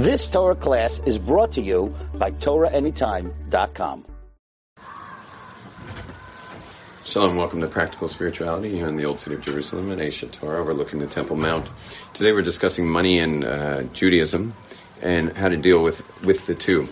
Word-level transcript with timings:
This 0.00 0.30
Torah 0.30 0.54
class 0.54 1.02
is 1.04 1.18
brought 1.18 1.52
to 1.52 1.60
you 1.60 1.94
by 2.14 2.30
TorahAnytime.com. 2.30 4.06
Shalom, 7.04 7.36
welcome 7.36 7.60
to 7.60 7.66
Practical 7.66 8.08
Spirituality 8.08 8.70
here 8.70 8.88
in 8.88 8.96
the 8.96 9.04
Old 9.04 9.20
City 9.20 9.36
of 9.36 9.44
Jerusalem 9.44 9.92
at 9.92 9.98
Aish 9.98 10.26
Torah, 10.32 10.58
overlooking 10.58 11.00
the 11.00 11.06
Temple 11.06 11.36
Mount. 11.36 11.68
Today 12.14 12.32
we're 12.32 12.40
discussing 12.40 12.88
money 12.88 13.18
and 13.18 13.44
uh, 13.44 13.82
Judaism 13.92 14.54
and 15.02 15.36
how 15.36 15.50
to 15.50 15.58
deal 15.58 15.82
with, 15.82 16.00
with 16.24 16.46
the 16.46 16.54
two. 16.54 16.88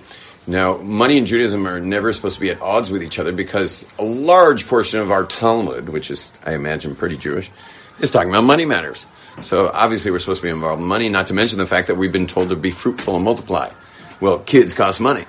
Now, 0.46 0.77
money 0.77 1.16
and 1.16 1.27
Judaism 1.27 1.66
are 1.66 1.80
never 1.80 2.12
supposed 2.12 2.34
to 2.34 2.43
be 2.43 2.50
at 2.50 2.61
odds 2.61 2.90
with 2.90 3.02
each 3.02 3.18
other 3.18 3.32
because 3.32 3.86
a 3.98 4.04
large 4.04 4.66
portion 4.66 5.00
of 5.00 5.11
our 5.11 5.25
Talmud, 5.25 5.88
which 5.88 6.11
is, 6.11 6.30
I 6.45 6.52
imagine, 6.52 6.95
pretty 6.95 7.16
Jewish, 7.16 7.50
is 8.00 8.11
talking 8.11 8.29
about 8.29 8.45
money 8.45 8.66
matters. 8.66 9.06
So 9.43 9.68
obviously 9.68 10.11
we're 10.11 10.18
supposed 10.18 10.41
to 10.41 10.46
be 10.46 10.50
involved 10.50 10.80
in 10.80 10.86
money, 10.86 11.09
not 11.09 11.29
to 11.29 11.34
mention 11.34 11.59
the 11.59 11.66
fact 11.66 11.89
that 11.89 11.95
we've 11.96 12.12
been 12.12 12.27
told 12.27 12.48
to 12.48 12.57
be 12.57 12.71
fruitful 12.71 13.14
and 13.14 13.25
multiply. 13.25 13.71
Well, 14.21 14.41
kids 14.41 14.75
cost 14.75 15.00
money, 15.00 15.25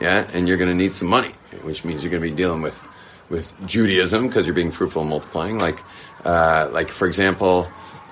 yeah, 0.00 0.28
and 0.32 0.48
you're 0.48 0.56
going 0.56 0.70
to 0.70 0.76
need 0.76 0.94
some 0.94 1.08
money, 1.08 1.32
which 1.62 1.84
means 1.84 2.02
you're 2.02 2.10
going 2.10 2.22
to 2.22 2.28
be 2.28 2.34
dealing 2.34 2.62
with 2.62 2.82
with 3.28 3.54
Judaism 3.66 4.26
because 4.26 4.46
you're 4.46 4.54
being 4.54 4.70
fruitful 4.70 5.02
and 5.02 5.10
multiplying. 5.10 5.58
Like, 5.58 5.80
uh, 6.24 6.68
like 6.70 6.88
for 6.88 7.06
example, 7.06 7.68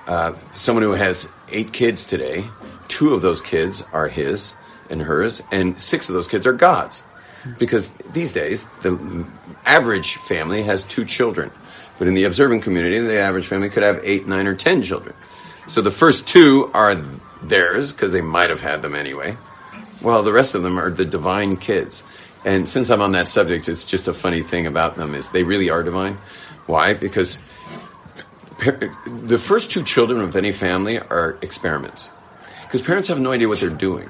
uh, 0.07 0.33
someone 0.53 0.83
who 0.83 0.93
has 0.93 1.29
eight 1.49 1.71
kids 1.73 2.05
today, 2.05 2.45
two 2.87 3.13
of 3.13 3.21
those 3.21 3.41
kids 3.41 3.83
are 3.93 4.07
his 4.07 4.55
and 4.89 5.01
hers, 5.01 5.43
and 5.51 5.79
six 5.79 6.09
of 6.09 6.15
those 6.15 6.27
kids 6.27 6.47
are 6.47 6.53
God's. 6.53 7.03
Because 7.57 7.89
these 8.13 8.33
days, 8.33 8.65
the 8.83 9.25
average 9.65 10.15
family 10.17 10.63
has 10.63 10.83
two 10.83 11.05
children. 11.05 11.51
But 11.97 12.07
in 12.07 12.13
the 12.13 12.23
observant 12.23 12.63
community, 12.63 12.99
the 12.99 13.19
average 13.19 13.45
family 13.45 13.69
could 13.69 13.83
have 13.83 13.99
eight, 14.03 14.27
nine, 14.27 14.47
or 14.47 14.55
ten 14.55 14.81
children. 14.81 15.15
So 15.71 15.79
the 15.79 15.89
first 15.89 16.27
two 16.27 16.69
are 16.73 16.95
theirs, 17.41 17.93
because 17.93 18.11
they 18.11 18.19
might 18.19 18.49
have 18.49 18.59
had 18.59 18.81
them 18.81 18.93
anyway. 18.93 19.37
Well, 20.01 20.21
the 20.21 20.33
rest 20.33 20.53
of 20.53 20.63
them 20.63 20.77
are 20.77 20.89
the 20.89 21.05
divine 21.05 21.55
kids. 21.55 22.03
And 22.43 22.67
since 22.67 22.89
I'm 22.89 22.99
on 23.01 23.13
that 23.13 23.29
subject, 23.29 23.69
it's 23.69 23.85
just 23.85 24.09
a 24.09 24.13
funny 24.13 24.41
thing 24.41 24.67
about 24.67 24.97
them 24.97 25.15
is 25.15 25.29
they 25.29 25.43
really 25.43 25.69
are 25.69 25.81
divine. 25.81 26.17
Why? 26.65 26.93
Because 26.93 27.37
the 29.05 29.37
first 29.41 29.71
two 29.71 29.85
children 29.85 30.19
of 30.19 30.35
any 30.35 30.51
family 30.51 30.99
are 30.99 31.37
experiments. 31.41 32.11
Because 32.63 32.81
parents 32.81 33.07
have 33.07 33.21
no 33.21 33.31
idea 33.31 33.47
what 33.47 33.61
they're 33.61 33.69
doing. 33.69 34.09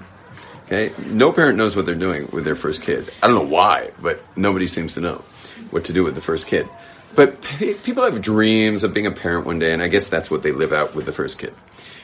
Okay? 0.65 0.91
No 1.11 1.31
parent 1.31 1.59
knows 1.59 1.75
what 1.75 1.85
they're 1.85 1.93
doing 1.93 2.27
with 2.31 2.43
their 2.43 2.55
first 2.55 2.81
kid. 2.81 3.07
I 3.21 3.27
don't 3.27 3.35
know 3.35 3.55
why, 3.55 3.91
but 4.01 4.19
nobody 4.35 4.65
seems 4.65 4.95
to 4.95 5.01
know 5.01 5.23
what 5.69 5.85
to 5.85 5.93
do 5.93 6.03
with 6.03 6.15
the 6.15 6.21
first 6.21 6.47
kid. 6.47 6.67
But 7.15 7.41
people 7.41 8.03
have 8.03 8.21
dreams 8.21 8.83
of 8.83 8.93
being 8.93 9.05
a 9.05 9.11
parent 9.11 9.45
one 9.45 9.59
day, 9.59 9.73
and 9.73 9.81
I 9.81 9.87
guess 9.87 10.07
that's 10.07 10.31
what 10.31 10.43
they 10.43 10.51
live 10.51 10.71
out 10.71 10.95
with 10.95 11.05
the 11.05 11.11
first 11.11 11.37
kid. 11.37 11.53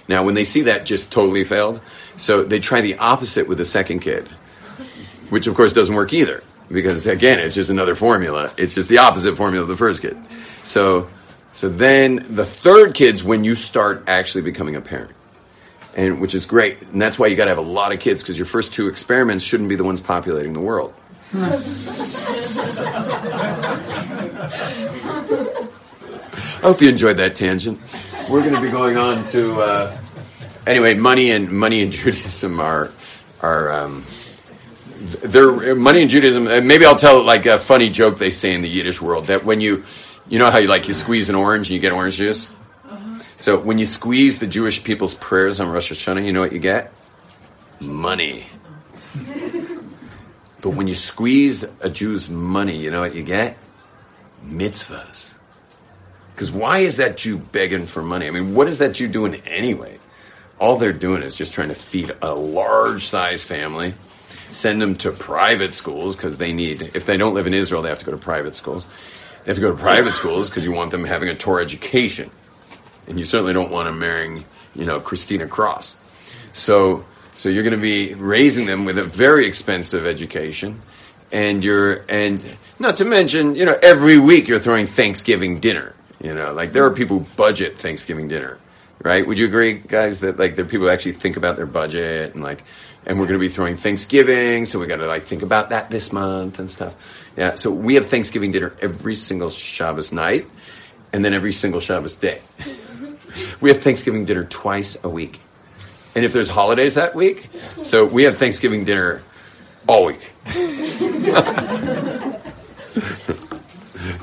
Now, 0.08 0.24
when 0.24 0.36
they 0.36 0.46
see 0.46 0.62
that 0.62 0.86
just 0.86 1.12
totally 1.12 1.44
failed, 1.44 1.82
so 2.18 2.44
they 2.44 2.60
try 2.60 2.82
the 2.82 2.98
opposite 2.98 3.48
with 3.48 3.58
the 3.58 3.66
second 3.66 4.00
kid 4.00 4.28
which 5.30 5.48
of 5.48 5.56
course 5.56 5.74
doesn't 5.74 5.96
work 5.96 6.14
either. 6.14 6.44
Because 6.70 7.08
again 7.08 7.40
it's 7.40 7.56
just 7.56 7.70
another 7.70 7.96
formula. 7.96 8.52
It's 8.58 8.76
just 8.76 8.90
the 8.90 9.00
opposite 9.00 9.38
formula 9.38 9.64
of 9.64 9.70
the 9.70 9.78
first 9.78 10.02
kid. 10.02 10.18
So 10.64 11.10
so 11.54 11.70
then 11.70 12.26
the 12.30 12.46
third 12.46 12.94
kid's 12.94 13.24
when 13.24 13.44
you 13.44 13.56
start 13.56 14.04
actually 14.08 14.44
becoming 14.44 14.76
a 14.76 14.82
parent. 14.82 15.12
And 15.96 16.22
which 16.22 16.36
is 16.36 16.46
great. 16.46 16.82
And 16.82 17.02
that's 17.02 17.18
why 17.18 17.28
you 17.28 17.36
got 17.36 17.46
to 17.46 17.52
have 17.52 17.58
a 17.58 17.62
lot 17.62 17.92
of 17.92 18.00
kids 18.00 18.22
because 18.22 18.38
your 18.38 18.46
first 18.46 18.74
two 18.74 18.88
experiments 18.88 19.44
shouldn't 19.44 19.70
be 19.70 19.76
the 19.76 19.84
ones 19.84 20.00
populating 20.00 20.54
the 20.54 20.60
world 20.60 20.94
I 21.34 21.58
hope 26.68 26.82
you 26.82 26.90
enjoyed 26.90 27.18
that 27.18 27.34
tangent. 27.34 27.80
We're 28.30 28.42
going 28.42 28.54
to 28.54 28.62
be 28.62 28.70
going 28.70 28.98
on 28.98 29.24
to 29.28 29.62
uh, 29.62 29.98
anyway. 30.66 30.96
Money 30.96 31.32
and 31.32 31.50
money 31.50 31.82
and 31.82 31.94
Judaism 31.94 32.60
are 32.60 32.92
are 33.42 33.72
um, 33.72 34.04
their 35.24 35.76
money 35.76 36.02
and 36.02 36.10
Judaism. 36.10 36.44
Maybe 36.68 36.86
I'll 36.86 36.98
tell 36.98 37.24
like 37.24 37.46
a 37.46 37.58
funny 37.58 37.90
joke 37.90 38.18
they 38.18 38.32
say 38.32 38.54
in 38.54 38.62
the 38.62 38.70
Yiddish 38.70 39.02
world 39.02 39.28
that 39.28 39.46
when 39.46 39.62
you, 39.62 39.86
you 40.28 40.40
know 40.40 40.52
how 40.52 40.58
you 40.58 40.68
like 40.68 40.90
you 40.90 40.94
squeeze 40.94 41.30
an 41.30 41.36
orange 41.36 41.70
and 41.70 41.76
you 41.76 41.80
get 41.80 41.94
orange 41.94 42.18
juice. 42.18 42.52
Uh-huh. 42.90 43.20
So 43.38 43.60
when 43.60 43.78
you 43.78 43.86
squeeze 43.86 44.40
the 44.40 44.48
Jewish 44.48 44.84
people's 44.84 45.16
prayers 45.16 45.62
on 45.62 45.70
Rosh 45.70 45.90
Hashanah, 45.92 46.26
you 46.26 46.34
know 46.34 46.42
what 46.42 46.52
you 46.52 46.60
get? 46.60 46.92
Money. 47.80 48.48
but 50.62 50.72
when 50.72 50.90
you 50.90 50.96
squeeze 50.96 51.64
a 51.80 51.90
Jew's 51.90 52.30
money, 52.30 52.76
you 52.78 52.92
know 52.92 53.00
what 53.00 53.16
you 53.16 53.24
get? 53.24 53.58
Mitzvahs. 54.46 55.37
Because 56.38 56.52
why 56.52 56.80
is 56.80 56.98
that 56.98 57.18
Jew 57.18 57.40
begging 57.40 57.88
for 57.88 58.04
money? 58.04 58.28
I 58.28 58.30
mean, 58.30 58.54
what 58.54 58.68
is 58.68 58.78
that 58.78 58.94
Jew 58.94 59.08
doing 59.08 59.42
anyway? 59.48 59.98
All 60.60 60.78
they're 60.78 60.94
doing 60.94 61.24
is 61.24 61.36
just 61.36 61.52
trying 61.52 61.70
to 61.70 61.76
feed 61.76 62.16
a 62.22 62.36
large 62.36 63.08
size 63.08 63.44
family 63.44 63.96
send 64.52 64.82
them 64.82 64.96
to 64.96 65.12
private 65.12 65.74
schools 65.74 66.16
because 66.16 66.38
they 66.38 66.54
need, 66.54 66.92
if 66.94 67.06
they 67.06 67.18
don't 67.18 67.34
live 67.34 67.48
in 67.48 67.54
Israel, 67.54 67.82
they 67.82 67.90
have 67.90 68.00
to 68.00 68.06
go 68.06 68.12
to 68.12 68.18
private 68.18 68.56
schools. 68.56 68.86
They 69.44 69.52
have 69.52 69.58
to 69.58 69.62
go 69.62 69.72
to 69.72 69.82
private 69.82 70.14
schools 70.14 70.50
because 70.50 70.64
you 70.64 70.72
want 70.72 70.92
them 70.92 71.04
having 71.04 71.30
a 71.30 71.36
Torah 71.36 71.64
education. 71.64 72.30
And 73.08 73.18
you 73.18 73.26
certainly 73.26 73.54
don't 73.54 73.72
want 73.72 73.88
them 73.88 74.00
marrying, 74.00 74.46
you 74.76 74.86
know, 74.86 75.00
Christina 75.00 75.48
Cross. 75.48 75.96
So, 76.54 77.06
so 77.34 77.50
you're 77.50 77.64
going 77.64 77.76
to 77.76 77.82
be 77.82 78.14
raising 78.14 78.68
them 78.68 78.86
with 78.86 78.98
a 78.98 79.04
very 79.04 79.46
expensive 79.48 80.06
education. 80.06 80.82
And 81.32 81.64
you're, 81.64 82.06
and 82.08 82.42
not 82.80 82.98
to 82.98 83.06
mention, 83.06 83.56
you 83.56 83.66
know, 83.66 83.78
every 83.82 84.18
week 84.18 84.48
you're 84.48 84.60
throwing 84.60 84.88
Thanksgiving 84.88 85.60
dinner. 85.60 85.94
You 86.22 86.34
know, 86.34 86.54
like 86.54 86.74
there 86.74 86.86
are 86.86 86.92
people 86.92 87.20
who 87.20 87.26
budget 87.36 87.78
Thanksgiving 87.78 88.28
dinner, 88.28 88.58
right? 89.04 89.26
Would 89.26 89.38
you 89.38 89.46
agree, 89.46 89.74
guys, 89.74 90.22
that 90.22 90.40
like 90.40 90.56
there 90.56 90.66
are 90.66 90.68
people 90.68 90.88
who 90.88 90.94
actually 90.94 91.14
think 91.14 91.38
about 91.38 91.58
their 91.58 91.66
budget 91.68 92.34
and 92.34 92.44
like 92.44 92.64
and 93.08 93.18
we're 93.18 93.26
going 93.26 93.40
to 93.40 93.44
be 93.44 93.50
throwing 93.50 93.78
Thanksgiving, 93.78 94.66
so 94.66 94.80
we 94.80 94.86
got 94.86 94.98
to 94.98 95.08
like 95.08 95.24
think 95.24 95.42
about 95.42 95.70
that 95.70 95.90
this 95.90 96.12
month 96.12 96.60
and 96.60 96.70
stuff. 96.70 96.94
Yeah, 97.38 97.56
so 97.56 97.72
we 97.72 97.96
have 97.96 98.08
Thanksgiving 98.08 98.52
dinner 98.52 98.76
every 98.82 99.16
single 99.16 99.50
Shabbos 99.50 100.12
night, 100.12 100.46
and 101.14 101.24
then 101.24 101.34
every 101.34 101.54
single 101.54 101.80
Shabbos 101.80 102.16
day. 102.16 102.42
we 103.62 103.70
have 103.70 103.82
Thanksgiving 103.82 104.26
dinner 104.26 104.44
twice 104.44 105.02
a 105.06 105.10
week, 105.10 105.40
and 106.16 106.26
if 106.26 106.34
there's 106.34 106.50
holidays 106.50 106.96
that 106.96 107.16
week, 107.16 107.50
so 107.82 108.06
we 108.06 108.24
have 108.24 108.38
Thanksgiving 108.38 108.84
dinner 108.84 109.24
all 109.88 110.06
week. 110.06 110.32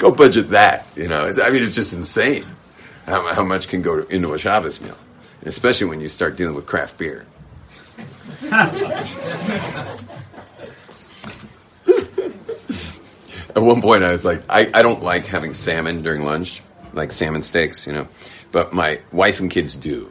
go 0.04 0.14
budget 0.14 0.50
that. 0.50 0.86
You 0.96 1.08
know, 1.08 1.24
I 1.24 1.50
mean, 1.50 1.62
it's 1.62 1.74
just 1.74 1.92
insane 1.92 2.44
how, 3.06 3.32
how 3.34 3.42
much 3.42 3.68
can 3.68 3.82
go 3.82 4.00
into 4.02 4.34
a 4.34 4.38
Shabbos 4.38 4.80
meal, 4.80 4.96
and 5.40 5.48
especially 5.48 5.88
when 5.88 6.00
you 6.00 6.08
start 6.08 6.36
dealing 6.36 6.54
with 6.54 6.66
craft 6.66 6.98
beer. 6.98 7.26
At 13.56 13.62
one 13.62 13.80
point, 13.80 14.02
I 14.02 14.10
was 14.10 14.24
like, 14.24 14.42
I, 14.50 14.68
I 14.74 14.82
don't 14.82 15.02
like 15.02 15.26
having 15.26 15.54
salmon 15.54 16.02
during 16.02 16.24
lunch, 16.24 16.60
like 16.92 17.12
salmon 17.12 17.40
steaks, 17.40 17.86
you 17.86 17.92
know, 17.92 18.08
but 18.50 18.72
my 18.72 19.00
wife 19.12 19.38
and 19.38 19.48
kids 19.50 19.76
do. 19.76 20.10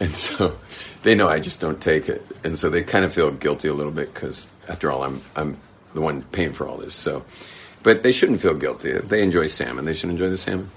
And 0.00 0.14
so 0.14 0.56
they 1.02 1.16
know 1.16 1.28
I 1.28 1.40
just 1.40 1.60
don't 1.60 1.80
take 1.80 2.08
it. 2.08 2.24
And 2.44 2.56
so 2.56 2.70
they 2.70 2.84
kind 2.84 3.04
of 3.04 3.12
feel 3.12 3.32
guilty 3.32 3.66
a 3.66 3.74
little 3.74 3.90
bit 3.90 4.14
because, 4.14 4.52
after 4.68 4.92
all, 4.92 5.02
I'm, 5.02 5.20
I'm 5.34 5.58
the 5.92 6.00
one 6.00 6.22
paying 6.22 6.52
for 6.52 6.68
all 6.68 6.76
this. 6.76 6.94
So, 6.94 7.24
but 7.82 8.02
they 8.02 8.12
shouldn't 8.12 8.40
feel 8.40 8.54
guilty. 8.54 8.90
If 8.90 9.08
they 9.08 9.22
enjoy 9.22 9.46
salmon, 9.46 9.84
they 9.84 9.94
should 9.94 10.10
enjoy 10.10 10.28
the 10.28 10.36
salmon. 10.36 10.70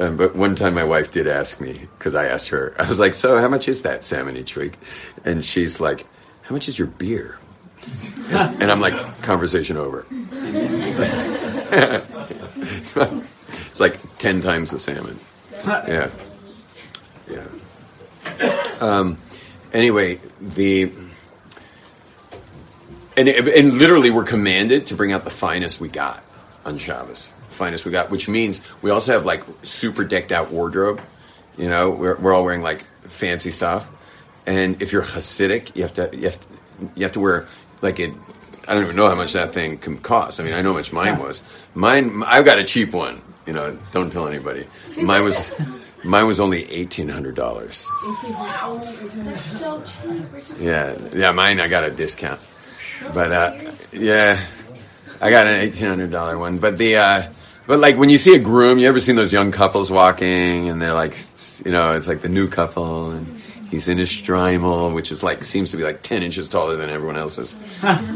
Um, 0.00 0.16
but 0.16 0.34
one 0.34 0.54
time 0.56 0.74
my 0.74 0.84
wife 0.84 1.12
did 1.12 1.28
ask 1.28 1.60
me, 1.60 1.88
because 1.98 2.14
I 2.14 2.26
asked 2.26 2.48
her, 2.48 2.74
I 2.78 2.88
was 2.88 2.98
like, 2.98 3.14
so 3.14 3.38
how 3.38 3.48
much 3.48 3.68
is 3.68 3.82
that 3.82 4.02
salmon 4.02 4.36
each 4.36 4.56
week? 4.56 4.76
And 5.24 5.44
she's 5.44 5.80
like, 5.80 6.06
how 6.42 6.54
much 6.54 6.68
is 6.68 6.78
your 6.78 6.88
beer? 6.88 7.38
And, 8.28 8.62
and 8.62 8.72
I'm 8.72 8.80
like, 8.80 8.94
conversation 9.22 9.76
over. 9.76 10.06
it's 12.72 13.80
like 13.80 14.18
10 14.18 14.40
times 14.40 14.70
the 14.70 14.78
salmon. 14.78 15.18
Yeah. 15.66 16.10
Yeah. 17.30 17.46
Um, 18.80 19.16
anyway, 19.72 20.20
the. 20.40 20.92
And, 23.16 23.28
and 23.28 23.78
literally, 23.78 24.10
we're 24.10 24.24
commanded 24.24 24.88
to 24.88 24.94
bring 24.94 25.12
out 25.12 25.24
the 25.24 25.30
finest 25.30 25.80
we 25.80 25.88
got 25.88 26.23
on 26.64 26.78
Shabbos 26.78 27.30
finest 27.54 27.84
we 27.84 27.92
got, 27.92 28.10
which 28.10 28.28
means 28.28 28.60
we 28.82 28.90
also 28.90 29.12
have 29.12 29.24
like 29.24 29.42
super 29.62 30.04
decked 30.04 30.32
out 30.32 30.50
wardrobe. 30.50 31.00
You 31.56 31.68
know, 31.68 31.90
we're, 31.90 32.16
we're 32.16 32.34
all 32.34 32.44
wearing 32.44 32.62
like 32.62 32.84
fancy 33.08 33.50
stuff. 33.50 33.88
And 34.46 34.82
if 34.82 34.92
you're 34.92 35.02
Hasidic, 35.02 35.74
you 35.74 35.82
have 35.82 35.94
to 35.94 36.10
you 36.12 36.24
have 36.24 36.40
to, 36.40 36.46
you 36.96 37.02
have 37.04 37.12
to 37.12 37.20
wear 37.20 37.46
like 37.80 38.00
it. 38.00 38.12
I 38.66 38.74
don't 38.74 38.82
even 38.82 38.96
know 38.96 39.08
how 39.08 39.14
much 39.14 39.32
that 39.34 39.52
thing 39.52 39.78
can 39.78 39.98
cost. 39.98 40.40
I 40.40 40.42
mean, 40.42 40.54
I 40.54 40.62
know 40.62 40.72
how 40.72 40.78
much 40.78 40.92
mine 40.92 41.18
was. 41.18 41.42
Mine, 41.74 42.22
I've 42.26 42.44
got 42.44 42.58
a 42.58 42.64
cheap 42.64 42.92
one. 42.92 43.20
You 43.46 43.52
know, 43.52 43.78
don't 43.92 44.10
tell 44.10 44.26
anybody. 44.26 44.66
Mine 45.02 45.22
was, 45.22 45.52
mine 46.02 46.26
was 46.26 46.40
only 46.40 46.70
eighteen 46.70 47.08
hundred 47.08 47.36
dollars. 47.36 47.86
Wow, 48.24 48.82
So 49.36 49.82
cheap. 49.82 50.24
Yeah, 50.58 50.96
yeah. 51.14 51.30
Mine, 51.32 51.60
I 51.60 51.68
got 51.68 51.84
a 51.84 51.90
discount. 51.90 52.40
But 53.12 53.32
uh, 53.32 53.72
yeah, 53.92 54.40
I 55.24 55.30
got 55.30 55.46
an 55.46 55.60
eighteen 55.60 55.88
hundred 55.88 56.10
dollar 56.10 56.38
one. 56.38 56.58
But 56.58 56.78
the 56.78 56.96
uh, 56.96 57.28
but 57.66 57.78
like 57.80 57.96
when 57.96 58.10
you 58.10 58.18
see 58.18 58.34
a 58.34 58.38
groom, 58.38 58.78
you 58.78 58.86
ever 58.88 59.00
seen 59.00 59.16
those 59.16 59.32
young 59.32 59.52
couples 59.52 59.90
walking 59.90 60.68
and 60.68 60.80
they're 60.80 60.94
like, 60.94 61.16
you 61.64 61.72
know, 61.72 61.92
it's 61.92 62.06
like 62.06 62.20
the 62.20 62.28
new 62.28 62.46
couple 62.46 63.10
and 63.10 63.40
He's 63.74 63.88
in 63.88 63.98
his 63.98 64.08
shtreimel, 64.08 64.94
which 64.94 65.10
is 65.10 65.24
like 65.24 65.42
seems 65.42 65.72
to 65.72 65.76
be 65.76 65.82
like 65.82 66.00
ten 66.00 66.22
inches 66.22 66.48
taller 66.48 66.76
than 66.76 66.90
everyone 66.90 67.16
else's. 67.16 67.56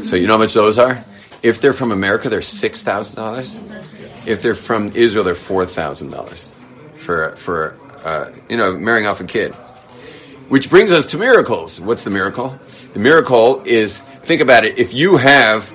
so 0.07 0.15
you 0.15 0.25
know 0.25 0.35
how 0.35 0.39
much 0.39 0.53
those 0.53 0.79
are? 0.79 1.03
If 1.43 1.59
they're 1.59 1.73
from 1.73 1.91
America, 1.91 2.29
they're 2.29 2.41
six 2.41 2.81
thousand 2.81 3.17
dollars. 3.17 3.59
If 4.25 4.41
they're 4.41 4.55
from 4.55 4.93
Israel, 4.93 5.25
they're 5.25 5.35
four 5.35 5.65
thousand 5.65 6.11
dollars 6.11 6.53
for 6.95 7.35
for 7.35 7.75
uh, 8.05 8.31
you 8.47 8.55
know 8.55 8.77
marrying 8.77 9.05
off 9.05 9.19
a 9.19 9.25
kid. 9.25 9.51
Which 10.47 10.69
brings 10.69 10.93
us 10.93 11.07
to 11.07 11.17
miracles. 11.17 11.81
What's 11.81 12.05
the 12.05 12.09
miracle? 12.09 12.57
The 12.93 12.99
miracle 12.99 13.61
is 13.65 13.99
think 13.99 14.39
about 14.39 14.63
it. 14.63 14.79
If 14.79 14.93
you 14.93 15.17
have 15.17 15.69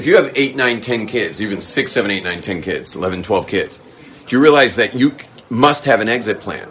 if 0.00 0.06
you 0.06 0.16
have 0.16 0.32
eight, 0.34 0.56
nine, 0.56 0.80
ten 0.80 1.06
kids, 1.06 1.42
even 1.42 1.60
six, 1.60 1.92
seven, 1.92 2.10
eight, 2.10 2.24
nine, 2.24 2.40
ten 2.40 2.62
kids, 2.62 2.96
11, 2.96 3.22
12 3.22 3.46
kids, 3.46 3.82
do 4.26 4.34
you 4.34 4.40
realize 4.40 4.76
that 4.76 4.94
you 4.94 5.14
must 5.50 5.84
have 5.84 6.00
an 6.00 6.08
exit 6.08 6.40
plan? 6.40 6.66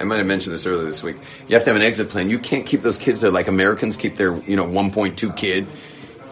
I 0.00 0.04
might 0.04 0.16
have 0.16 0.26
mentioned 0.26 0.54
this 0.54 0.64
earlier 0.64 0.86
this 0.86 1.02
week. 1.02 1.16
You 1.46 1.56
have 1.56 1.64
to 1.64 1.70
have 1.70 1.76
an 1.76 1.82
exit 1.82 2.08
plan. 2.08 2.30
You 2.30 2.38
can't 2.38 2.64
keep 2.64 2.80
those 2.80 2.96
kids 2.96 3.20
there 3.20 3.30
like 3.30 3.48
Americans 3.48 3.98
keep 3.98 4.16
their, 4.16 4.34
you 4.44 4.56
know, 4.56 4.64
1.2 4.64 5.36
kid. 5.36 5.66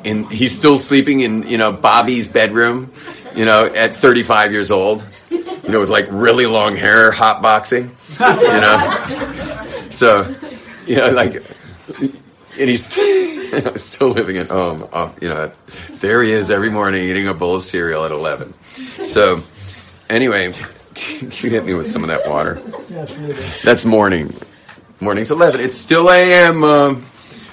And 0.06 0.26
he's 0.30 0.56
still 0.56 0.78
sleeping 0.78 1.20
in, 1.20 1.42
you 1.42 1.58
know, 1.58 1.70
Bobby's 1.70 2.28
bedroom, 2.28 2.90
you 3.36 3.44
know, 3.44 3.66
at 3.66 3.94
35 3.94 4.52
years 4.52 4.70
old, 4.70 5.06
you 5.28 5.68
know, 5.68 5.80
with 5.80 5.90
like 5.90 6.06
really 6.10 6.46
long 6.46 6.76
hair, 6.76 7.12
hot 7.12 7.42
boxing, 7.42 7.94
you 8.10 8.18
know. 8.18 9.60
So, 9.90 10.34
you 10.88 10.96
know, 10.96 11.10
like, 11.10 11.40
and 12.58 12.68
he's 12.68 12.84
still 13.82 14.08
living 14.08 14.36
at 14.38 14.48
home. 14.48 14.88
Oh, 14.92 15.14
you 15.20 15.28
know, 15.28 15.50
there 16.00 16.22
he 16.22 16.32
is 16.32 16.50
every 16.50 16.70
morning 16.70 17.04
eating 17.08 17.28
a 17.28 17.34
bowl 17.34 17.56
of 17.56 17.62
cereal 17.62 18.04
at 18.04 18.10
11. 18.10 18.54
So, 19.04 19.42
anyway, 20.08 20.52
can 20.94 21.30
you 21.30 21.50
hit 21.50 21.64
me 21.64 21.74
with 21.74 21.86
some 21.86 22.02
of 22.02 22.08
that 22.08 22.28
water. 22.28 22.54
That's 23.64 23.84
morning. 23.84 24.32
Morning's 25.00 25.30
11. 25.30 25.60
It's 25.60 25.76
still 25.76 26.10
AM. 26.10 26.64
Um, 26.64 27.06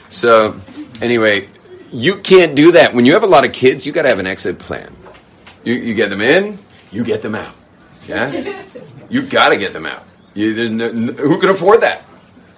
so, 0.10 0.60
anyway, 1.02 1.50
you 1.92 2.18
can't 2.18 2.56
do 2.56 2.74
that. 2.74 2.94
When 2.94 3.06
you 3.06 3.14
have 3.14 3.24
a 3.24 3.28
lot 3.28 3.46
of 3.46 3.54
kids, 3.54 3.86
you 3.86 3.92
got 3.92 4.04
to 4.04 4.10
have 4.10 4.20
an 4.20 4.28
exit 4.28 4.60
plan. 4.60 4.96
You, 5.64 5.74
you 5.74 5.94
get 5.94 6.10
them 6.10 6.22
in, 6.22 6.60
you 6.92 7.04
get 7.04 7.22
them 7.22 7.36
out. 7.36 7.54
Yeah? 8.08 8.64
You 9.10 9.24
got 9.24 9.50
to 9.50 9.58
get 9.58 9.74
them 9.74 9.86
out. 9.86 10.06
You, 10.34 10.54
there's 10.54 10.72
no, 10.72 10.90
who 10.90 11.40
can 11.40 11.50
afford 11.50 11.82
that? 11.82 12.04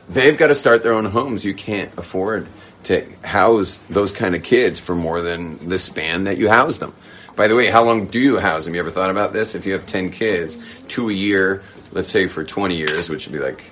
They've 0.09 0.37
got 0.37 0.47
to 0.47 0.55
start 0.55 0.83
their 0.83 0.93
own 0.93 1.05
homes. 1.05 1.45
You 1.45 1.53
can't 1.53 1.91
afford 1.97 2.47
to 2.83 3.05
house 3.23 3.77
those 3.89 4.11
kind 4.11 4.35
of 4.35 4.43
kids 4.43 4.79
for 4.79 4.95
more 4.95 5.21
than 5.21 5.69
the 5.69 5.79
span 5.79 6.25
that 6.25 6.37
you 6.37 6.49
house 6.49 6.77
them. 6.77 6.93
By 7.35 7.47
the 7.47 7.55
way, 7.55 7.67
how 7.67 7.83
long 7.83 8.07
do 8.07 8.19
you 8.19 8.37
house 8.37 8.65
them? 8.65 8.75
You 8.75 8.81
ever 8.81 8.91
thought 8.91 9.09
about 9.09 9.33
this? 9.33 9.55
If 9.55 9.65
you 9.65 9.73
have 9.73 9.85
10 9.85 10.11
kids, 10.11 10.57
two 10.87 11.09
a 11.09 11.13
year, 11.13 11.63
let's 11.91 12.09
say 12.09 12.27
for 12.27 12.43
20 12.43 12.75
years, 12.75 13.09
which 13.09 13.25
would 13.25 13.33
be 13.33 13.39
like 13.39 13.63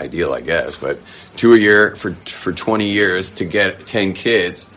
ideal, 0.00 0.32
I 0.32 0.40
guess, 0.40 0.76
but 0.76 1.00
two 1.36 1.54
a 1.54 1.58
year 1.58 1.94
for, 1.94 2.12
for 2.12 2.52
20 2.52 2.90
years 2.90 3.32
to 3.32 3.44
get 3.44 3.86
10 3.86 4.14
kids. 4.14 4.68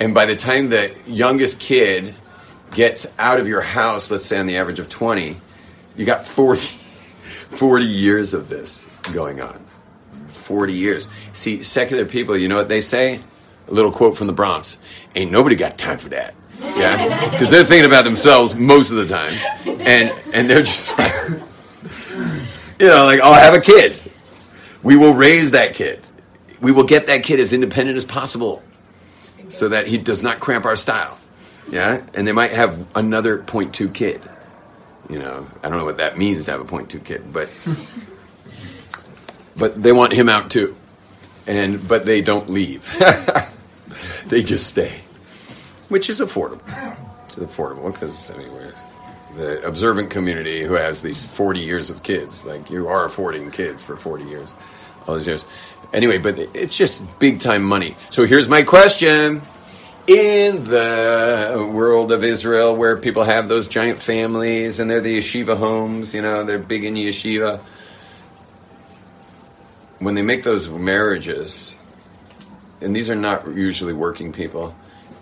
And 0.00 0.14
by 0.14 0.26
the 0.26 0.36
time 0.36 0.70
the 0.70 0.94
youngest 1.06 1.60
kid 1.60 2.14
gets 2.74 3.06
out 3.18 3.38
of 3.38 3.46
your 3.46 3.60
house, 3.60 4.10
let's 4.10 4.26
say 4.26 4.38
on 4.38 4.46
the 4.46 4.56
average 4.56 4.78
of 4.78 4.88
20, 4.88 5.36
you 5.96 6.04
got 6.04 6.26
40, 6.26 6.77
40 7.50 7.84
years 7.84 8.34
of 8.34 8.48
this 8.48 8.86
going 9.12 9.40
on. 9.40 9.64
40 10.28 10.72
years. 10.72 11.08
See, 11.32 11.62
secular 11.62 12.04
people, 12.04 12.36
you 12.36 12.48
know 12.48 12.56
what 12.56 12.68
they 12.68 12.80
say? 12.80 13.20
A 13.66 13.70
little 13.72 13.92
quote 13.92 14.16
from 14.16 14.26
the 14.26 14.32
Bronx 14.32 14.78
Ain't 15.14 15.30
nobody 15.30 15.56
got 15.56 15.78
time 15.78 15.98
for 15.98 16.10
that. 16.10 16.34
Yeah? 16.60 17.30
Because 17.30 17.50
they're 17.50 17.64
thinking 17.64 17.86
about 17.86 18.04
themselves 18.04 18.54
most 18.54 18.90
of 18.90 18.96
the 18.96 19.06
time. 19.06 19.38
And, 19.66 20.12
and 20.34 20.48
they're 20.48 20.62
just 20.62 20.98
like, 20.98 21.12
you 22.80 22.86
know, 22.86 23.04
like, 23.04 23.20
oh, 23.22 23.32
I'll 23.32 23.40
have 23.40 23.54
a 23.54 23.60
kid. 23.60 24.00
We 24.82 24.96
will 24.96 25.14
raise 25.14 25.52
that 25.52 25.74
kid. 25.74 26.00
We 26.60 26.72
will 26.72 26.84
get 26.84 27.06
that 27.06 27.22
kid 27.22 27.40
as 27.40 27.52
independent 27.52 27.96
as 27.96 28.04
possible 28.04 28.62
so 29.48 29.68
that 29.68 29.86
he 29.86 29.98
does 29.98 30.22
not 30.22 30.40
cramp 30.40 30.64
our 30.64 30.76
style. 30.76 31.18
Yeah? 31.70 32.04
And 32.14 32.26
they 32.26 32.32
might 32.32 32.50
have 32.50 32.86
another 32.94 33.38
point 33.38 33.74
two 33.74 33.88
kid. 33.88 34.22
You 35.08 35.18
know, 35.18 35.46
I 35.62 35.68
don't 35.68 35.78
know 35.78 35.84
what 35.84 35.98
that 35.98 36.18
means 36.18 36.44
to 36.44 36.50
have 36.50 36.60
a 36.60 36.64
point 36.64 36.90
two 36.90 37.00
kid, 37.00 37.32
but 37.32 37.48
but 39.56 39.82
they 39.82 39.92
want 39.92 40.12
him 40.12 40.28
out 40.28 40.50
too. 40.50 40.76
And 41.46 41.86
but 41.88 42.04
they 42.04 42.20
don't 42.20 42.50
leave. 42.50 42.94
they 44.26 44.42
just 44.42 44.66
stay. 44.66 45.00
Which 45.88 46.10
is 46.10 46.20
affordable. 46.20 46.60
It's 47.24 47.36
affordable 47.36 47.90
because 47.92 48.30
anyway, 48.30 48.72
the 49.38 49.64
observant 49.66 50.10
community 50.10 50.62
who 50.62 50.74
has 50.74 51.00
these 51.00 51.24
40 51.24 51.60
years 51.60 51.90
of 51.90 52.02
kids. 52.02 52.44
Like 52.44 52.70
you 52.70 52.88
are 52.88 53.04
affording 53.04 53.50
kids 53.50 53.82
for 53.82 53.96
40 53.96 54.24
years, 54.24 54.54
all 55.06 55.14
these 55.14 55.26
years. 55.26 55.44
Anyway, 55.92 56.18
but 56.18 56.38
it's 56.54 56.76
just 56.76 57.02
big 57.18 57.40
time 57.40 57.62
money. 57.62 57.96
So 58.10 58.26
here's 58.26 58.48
my 58.48 58.62
question. 58.62 59.40
In 60.08 60.64
the 60.64 61.70
world 61.70 62.12
of 62.12 62.24
Israel, 62.24 62.74
where 62.74 62.96
people 62.96 63.24
have 63.24 63.50
those 63.50 63.68
giant 63.68 64.00
families 64.00 64.80
and 64.80 64.90
they're 64.90 65.02
the 65.02 65.18
yeshiva 65.18 65.54
homes, 65.54 66.14
you 66.14 66.22
know, 66.22 66.44
they're 66.44 66.58
big 66.58 66.84
in 66.84 66.94
yeshiva. 66.94 67.60
When 69.98 70.14
they 70.14 70.22
make 70.22 70.44
those 70.44 70.66
marriages, 70.66 71.76
and 72.80 72.96
these 72.96 73.10
are 73.10 73.14
not 73.14 73.48
usually 73.48 73.92
working 73.92 74.32
people, 74.32 74.74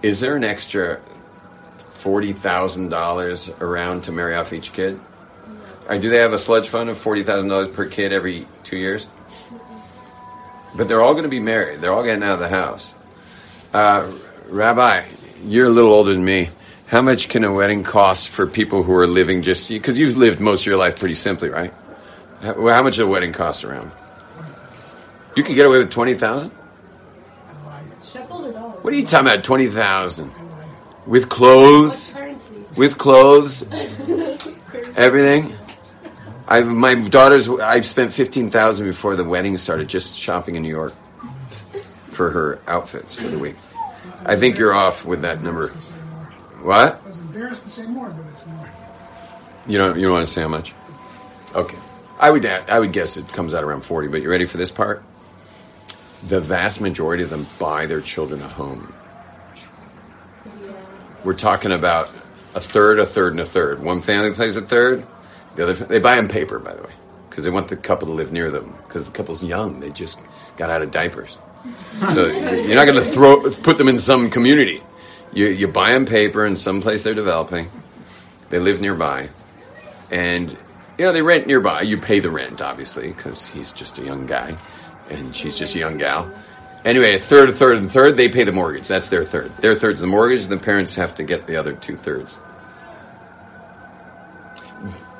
is 0.02 0.20
there 0.20 0.36
an 0.36 0.44
extra 0.44 1.00
forty 1.90 2.32
thousand 2.32 2.90
dollars 2.90 3.50
around 3.60 4.04
to 4.04 4.12
marry 4.12 4.36
off 4.36 4.52
each 4.52 4.72
kid? 4.72 5.00
Or 5.88 5.98
do 5.98 6.10
they 6.10 6.18
have 6.18 6.32
a 6.32 6.38
sludge 6.38 6.68
fund 6.68 6.90
of 6.90 6.96
forty 6.96 7.24
thousand 7.24 7.48
dollars 7.48 7.66
per 7.66 7.86
kid 7.86 8.12
every 8.12 8.46
two 8.62 8.78
years? 8.78 9.08
But 10.76 10.86
they're 10.86 11.02
all 11.02 11.14
going 11.14 11.24
to 11.24 11.28
be 11.28 11.40
married. 11.40 11.80
They're 11.80 11.92
all 11.92 12.04
getting 12.04 12.22
out 12.22 12.34
of 12.34 12.38
the 12.38 12.48
house. 12.48 12.94
Uh, 13.74 14.12
Rabbi, 14.48 15.04
you're 15.44 15.66
a 15.66 15.70
little 15.70 15.92
older 15.92 16.12
than 16.12 16.24
me. 16.24 16.50
How 16.86 17.02
much 17.02 17.28
can 17.28 17.42
a 17.42 17.52
wedding 17.52 17.82
cost 17.82 18.28
for 18.28 18.46
people 18.46 18.84
who 18.84 18.94
are 18.94 19.06
living 19.06 19.42
just 19.42 19.68
because 19.68 19.98
you've 19.98 20.16
lived 20.16 20.38
most 20.38 20.62
of 20.62 20.66
your 20.66 20.76
life 20.76 20.98
pretty 20.98 21.14
simply, 21.14 21.48
right? 21.48 21.74
How, 22.40 22.68
how 22.68 22.82
much 22.82 22.98
a 22.98 23.06
wedding 23.06 23.32
cost 23.32 23.64
around? 23.64 23.90
You 25.34 25.42
could 25.42 25.56
get 25.56 25.66
away 25.66 25.78
with 25.78 25.90
twenty 25.90 26.14
thousand. 26.14 26.50
What 28.82 28.92
are 28.92 28.96
you 28.96 29.04
talking 29.04 29.26
about? 29.26 29.42
Twenty 29.42 29.66
thousand 29.66 30.30
with 31.06 31.28
clothes, 31.28 32.14
with 32.76 32.98
clothes, 32.98 33.62
everything. 34.96 35.52
I 36.48 36.60
my 36.60 36.94
daughters. 36.94 37.48
I 37.48 37.80
spent 37.80 38.12
fifteen 38.12 38.48
thousand 38.48 38.86
before 38.86 39.16
the 39.16 39.24
wedding 39.24 39.58
started, 39.58 39.88
just 39.88 40.16
shopping 40.16 40.54
in 40.54 40.62
New 40.62 40.70
York 40.70 40.94
for 42.10 42.30
her 42.30 42.60
outfits 42.68 43.16
for 43.16 43.26
the 43.26 43.38
week. 43.38 43.56
I 44.28 44.34
think 44.34 44.58
you're 44.58 44.74
off 44.74 45.06
with 45.06 45.22
that 45.22 45.40
number. 45.42 45.68
What? 46.60 47.00
I 47.04 47.08
was 47.08 47.20
embarrassed 47.20 47.62
to 47.62 47.68
say 47.68 47.86
more, 47.86 48.10
but 48.10 48.26
it's 48.32 48.44
more. 48.44 48.68
You 49.68 49.78
don't. 49.78 49.96
You 49.96 50.02
don't 50.02 50.14
want 50.14 50.26
to 50.26 50.32
say 50.32 50.42
how 50.42 50.48
much? 50.48 50.74
Okay. 51.54 51.78
I 52.18 52.30
would. 52.30 52.44
I 52.44 52.78
would 52.80 52.92
guess 52.92 53.16
it 53.16 53.28
comes 53.28 53.54
out 53.54 53.62
around 53.62 53.82
forty. 53.82 54.08
But 54.08 54.22
you 54.22 54.28
ready 54.28 54.46
for 54.46 54.56
this 54.56 54.70
part? 54.72 55.04
The 56.26 56.40
vast 56.40 56.80
majority 56.80 57.22
of 57.22 57.30
them 57.30 57.46
buy 57.60 57.86
their 57.86 58.00
children 58.00 58.40
a 58.40 58.48
home. 58.48 58.92
We're 61.22 61.34
talking 61.34 61.70
about 61.70 62.10
a 62.54 62.60
third, 62.60 62.98
a 62.98 63.06
third, 63.06 63.32
and 63.32 63.40
a 63.40 63.46
third. 63.46 63.80
One 63.82 64.00
family 64.00 64.32
plays 64.32 64.56
a 64.56 64.60
third. 64.60 65.06
The 65.54 65.64
other, 65.64 65.74
they 65.74 65.98
buy 66.00 66.16
them 66.16 66.26
paper, 66.28 66.58
by 66.58 66.74
the 66.74 66.82
way, 66.82 66.92
because 67.28 67.44
they 67.44 67.50
want 67.50 67.68
the 67.68 67.76
couple 67.76 68.08
to 68.08 68.14
live 68.14 68.32
near 68.32 68.50
them. 68.50 68.76
Because 68.86 69.06
the 69.06 69.12
couple's 69.12 69.44
young, 69.44 69.80
they 69.80 69.90
just 69.90 70.20
got 70.56 70.70
out 70.70 70.82
of 70.82 70.90
diapers. 70.90 71.38
So 72.12 72.26
you're 72.26 72.76
not 72.76 72.86
going 72.86 73.02
to 73.02 73.10
throw 73.10 73.50
put 73.50 73.78
them 73.78 73.88
in 73.88 73.98
some 73.98 74.30
community. 74.30 74.82
You 75.32 75.46
you 75.46 75.68
buy 75.68 75.92
them 75.92 76.06
paper 76.06 76.44
in 76.46 76.56
some 76.56 76.80
place 76.80 77.02
they're 77.02 77.14
developing. 77.14 77.70
They 78.50 78.58
live 78.58 78.80
nearby, 78.80 79.30
and 80.10 80.50
you 80.50 81.04
know 81.04 81.12
they 81.12 81.22
rent 81.22 81.46
nearby. 81.46 81.82
You 81.82 81.98
pay 81.98 82.20
the 82.20 82.30
rent, 82.30 82.60
obviously, 82.60 83.12
because 83.12 83.48
he's 83.48 83.72
just 83.72 83.98
a 83.98 84.02
young 84.02 84.26
guy, 84.26 84.56
and 85.10 85.34
she's 85.34 85.58
just 85.58 85.74
a 85.74 85.78
young 85.78 85.98
gal. 85.98 86.30
Anyway, 86.84 87.14
a 87.14 87.18
third, 87.18 87.48
a 87.48 87.52
third, 87.52 87.78
and 87.78 87.86
a 87.86 87.90
third. 87.90 88.16
They 88.16 88.28
pay 88.28 88.44
the 88.44 88.52
mortgage. 88.52 88.86
That's 88.86 89.08
their 89.08 89.24
third. 89.24 89.50
Their 89.56 89.74
third's 89.74 90.00
the 90.00 90.06
mortgage. 90.06 90.44
And 90.44 90.52
the 90.52 90.58
parents 90.58 90.94
have 90.94 91.16
to 91.16 91.24
get 91.24 91.48
the 91.48 91.56
other 91.56 91.72
two 91.72 91.96
thirds. 91.96 92.40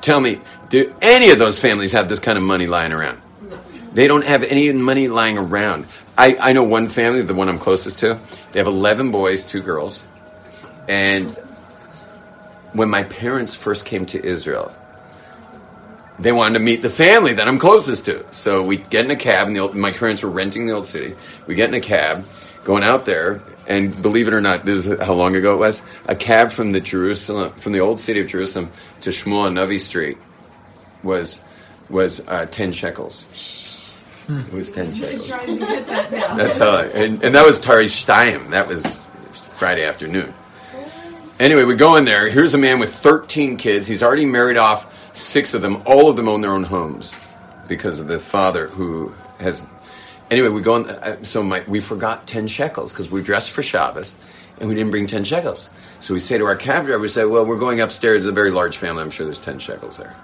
Tell 0.01 0.21
me, 0.21 0.41
do 0.69 0.95
any 1.03 1.31
of 1.31 1.41
those 1.41 1.59
families 1.59 1.91
have 1.91 2.09
this 2.09 2.21
kind 2.21 2.39
of 2.39 2.45
money 2.45 2.69
lying 2.69 2.93
around? 2.93 3.21
They 3.93 4.07
don't 4.07 4.25
have 4.25 4.45
any 4.45 4.73
money 4.73 5.09
lying 5.09 5.37
around. 5.37 5.87
I, 6.19 6.37
I 6.41 6.53
know 6.53 6.65
one 6.65 6.89
family, 6.89 7.23
the 7.23 7.35
one 7.35 7.49
I'm 7.49 7.59
closest 7.59 7.99
to. 8.01 8.19
They 8.53 8.59
have 8.59 8.67
11 8.67 9.11
boys, 9.11 9.45
two 9.45 9.61
girls. 9.61 10.07
And 10.89 11.33
when 12.73 12.89
my 12.89 13.03
parents 13.03 13.55
first 13.55 13.85
came 13.85 14.07
to 14.07 14.25
Israel, 14.25 14.75
they 16.19 16.33
wanted 16.33 16.59
to 16.59 16.65
meet 16.65 16.81
the 16.81 16.91
family 16.91 17.35
that 17.35 17.47
I'm 17.47 17.59
closest 17.59 18.07
to. 18.07 18.25
So 18.33 18.65
we 18.65 18.79
get 18.79 19.05
in 19.05 19.11
a 19.11 19.17
cab, 19.17 19.49
and 19.49 19.75
my 19.75 19.93
parents 19.93 20.23
were 20.23 20.31
renting 20.31 20.67
the 20.67 20.73
old 20.73 20.87
city. 20.87 21.15
We 21.47 21.55
get 21.55 21.69
in 21.69 21.75
a 21.75 21.81
cab, 21.81 22.27
going 22.65 22.83
out 22.83 23.05
there, 23.05 23.43
and 23.69 24.01
believe 24.01 24.29
it 24.29 24.35
or 24.35 24.41
not, 24.41 24.65
this 24.65 24.87
is 24.87 25.01
how 25.01 25.13
long 25.15 25.37
ago 25.37 25.55
it 25.55 25.59
was. 25.59 25.83
A 26.07 26.15
cab 26.15 26.53
from 26.53 26.73
the 26.73 26.81
Jerusalem, 26.81 27.53
from 27.55 27.73
the 27.73 27.81
old 27.81 28.01
city 28.01 28.21
of 28.21 28.29
Jerusalem 28.29 28.71
to 29.03 29.11
Shmuel 29.11 29.51
Navi 29.53 29.81
Street, 29.81 30.19
was 31.03 31.43
was 31.89 32.27
uh, 32.29 32.47
ten 32.47 32.73
shekels. 32.73 33.27
It 34.29 34.53
was 34.53 34.71
ten 34.71 34.93
shekels. 34.95 35.29
To 35.29 35.57
get 35.59 35.87
that 35.87 36.11
now. 36.11 36.35
That's 36.37 36.59
how, 36.59 36.71
I, 36.71 36.85
and, 36.87 37.23
and 37.23 37.35
that 37.35 37.47
was 37.47 37.61
Tari 37.61 37.87
Steim. 37.87 38.51
That 38.51 38.67
was 38.69 39.09
Friday 39.33 39.85
afternoon. 39.85 40.35
Anyway, 41.39 41.65
we 41.65 41.75
go 41.75 41.97
in 41.97 42.05
there. 42.05 42.29
Here's 42.31 42.55
a 42.55 42.59
man 42.59 42.79
with 42.79 42.95
13 42.95 43.57
kids. 43.57 43.87
He's 43.87 44.03
already 44.03 44.25
married 44.27 44.57
off 44.57 45.15
six 45.17 45.55
of 45.55 45.63
them. 45.63 45.83
All 45.87 46.09
of 46.09 46.17
them 46.17 46.29
own 46.29 46.41
their 46.41 46.51
own 46.53 46.65
homes 46.65 47.21
because 47.69 48.01
of 48.01 48.09
the 48.09 48.19
father 48.19 48.69
who 48.69 49.13
has. 49.39 49.67
Anyway, 50.31 50.49
we 50.49 50.61
go 50.63 50.77
in. 50.77 50.87
uh, 50.91 51.23
So 51.25 51.43
my, 51.43 51.63
we 51.69 51.81
forgot 51.81 52.27
10 52.27 52.49
shekels 52.49 52.93
because 52.93 53.11
we 53.11 53.23
dressed 53.23 53.51
for 53.51 53.63
Shabbos 53.63 54.17
and 54.59 54.69
we 54.69 54.75
didn't 54.75 54.91
bring 54.91 55.07
10 55.07 55.25
shekels. 55.25 55.71
So 56.01 56.15
we 56.15 56.21
say 56.21 56.39
to 56.39 56.47
our 56.47 56.57
cab 56.57 56.87
driver, 56.87 56.99
we 57.01 57.09
say, 57.09 57.25
well, 57.27 57.45
we're 57.45 57.59
going 57.59 57.81
upstairs. 57.81 58.23
It's 58.25 58.29
a 58.31 58.33
very 58.33 58.51
large 58.51 58.77
family. 58.79 59.03
I'm 59.03 59.11
sure 59.11 59.25
there's 59.27 59.39
10 59.39 59.59
shekels 59.59 59.99
there. 59.99 60.17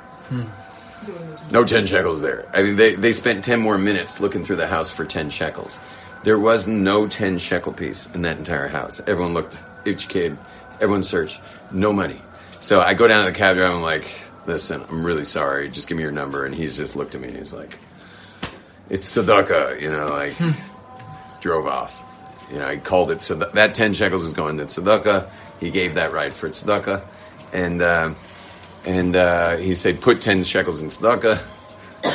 No 1.50 1.64
10 1.64 1.86
shekels 1.86 2.22
there. 2.22 2.48
I 2.54 2.62
mean, 2.62 2.76
they, 2.76 2.94
they 2.94 3.12
spent 3.12 3.44
10 3.44 3.60
more 3.60 3.78
minutes 3.78 4.20
looking 4.20 4.44
through 4.44 4.56
the 4.56 4.66
house 4.66 4.90
for 4.90 5.04
10 5.04 5.30
shekels. 5.30 5.80
There 6.24 6.38
was 6.38 6.66
no 6.66 7.06
10 7.06 7.38
shekel 7.38 7.72
piece 7.72 8.12
in 8.14 8.22
that 8.22 8.38
entire 8.38 8.68
house. 8.68 9.00
Everyone 9.06 9.34
looked, 9.34 9.56
each 9.84 10.08
kid, 10.08 10.38
everyone 10.74 11.02
searched. 11.02 11.40
No 11.72 11.92
money. 11.92 12.20
So 12.60 12.80
I 12.80 12.94
go 12.94 13.08
down 13.08 13.24
to 13.24 13.32
the 13.32 13.36
cab 13.36 13.56
driver, 13.56 13.70
and 13.70 13.78
I'm 13.78 13.82
like, 13.82 14.08
listen, 14.46 14.84
I'm 14.88 15.04
really 15.04 15.24
sorry. 15.24 15.68
Just 15.68 15.88
give 15.88 15.96
me 15.96 16.02
your 16.02 16.12
number. 16.12 16.44
And 16.44 16.54
he's 16.54 16.76
just 16.76 16.94
looked 16.94 17.14
at 17.14 17.20
me 17.20 17.28
and 17.28 17.36
he's 17.36 17.52
like, 17.52 17.78
it's 18.88 19.16
tzedakah, 19.16 19.80
you 19.80 19.90
know, 19.90 20.06
like, 20.06 20.34
drove 21.40 21.66
off. 21.66 22.00
You 22.52 22.58
know, 22.58 22.66
I 22.66 22.76
called 22.76 23.10
it, 23.10 23.22
so 23.22 23.34
that 23.34 23.74
10 23.74 23.94
shekels 23.94 24.24
is 24.26 24.34
going 24.34 24.58
to 24.58 24.64
tzedakah. 24.64 25.28
He 25.58 25.70
gave 25.70 25.94
that 25.94 26.12
ride 26.12 26.32
for 26.32 26.48
tzedakah. 26.48 27.02
And, 27.52 27.82
uh, 27.82 28.14
and 28.84 29.14
uh, 29.14 29.56
he 29.56 29.74
said, 29.74 30.00
put 30.00 30.20
10 30.20 30.44
shekels 30.44 30.80
in 30.80 30.88
tzedakah 30.88 31.38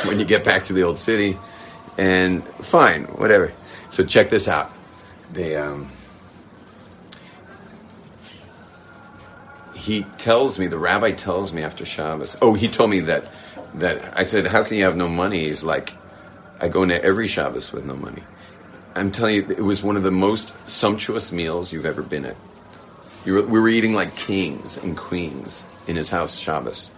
when 0.06 0.18
you 0.18 0.24
get 0.24 0.44
back 0.44 0.64
to 0.64 0.72
the 0.72 0.82
old 0.82 0.98
city. 0.98 1.38
And 1.96 2.44
fine, 2.44 3.04
whatever. 3.04 3.52
So 3.88 4.04
check 4.04 4.30
this 4.30 4.48
out. 4.48 4.70
They, 5.32 5.56
um, 5.56 5.90
he 9.74 10.02
tells 10.18 10.58
me, 10.58 10.66
the 10.66 10.78
rabbi 10.78 11.12
tells 11.12 11.52
me 11.52 11.62
after 11.62 11.84
Shabbos, 11.84 12.36
oh, 12.42 12.54
he 12.54 12.68
told 12.68 12.90
me 12.90 13.00
that, 13.00 13.32
that 13.74 14.16
I 14.16 14.24
said, 14.24 14.46
how 14.46 14.62
can 14.62 14.76
you 14.76 14.84
have 14.84 14.96
no 14.96 15.08
money? 15.08 15.44
He's 15.44 15.64
like, 15.64 15.94
I 16.60 16.68
go 16.68 16.82
into 16.82 17.02
every 17.02 17.26
Shabbos 17.26 17.72
with 17.72 17.84
no 17.84 17.96
money. 17.96 18.22
I'm 18.94 19.12
telling 19.12 19.36
you, 19.36 19.46
it 19.48 19.62
was 19.62 19.82
one 19.82 19.96
of 19.96 20.02
the 20.02 20.10
most 20.10 20.52
sumptuous 20.68 21.32
meals 21.32 21.72
you've 21.72 21.86
ever 21.86 22.02
been 22.02 22.24
at. 22.24 22.36
You 23.28 23.34
were, 23.34 23.42
we 23.42 23.60
were 23.60 23.68
eating 23.68 23.92
like 23.92 24.16
kings 24.16 24.78
and 24.78 24.96
queens 24.96 25.66
in 25.86 25.96
his 25.96 26.08
house 26.08 26.38
Shabbos, 26.38 26.94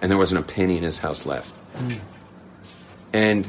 and 0.00 0.08
there 0.08 0.16
wasn't 0.16 0.38
a 0.38 0.44
penny 0.44 0.76
in 0.76 0.84
his 0.84 1.00
house 1.00 1.26
left. 1.26 1.56
And 3.12 3.44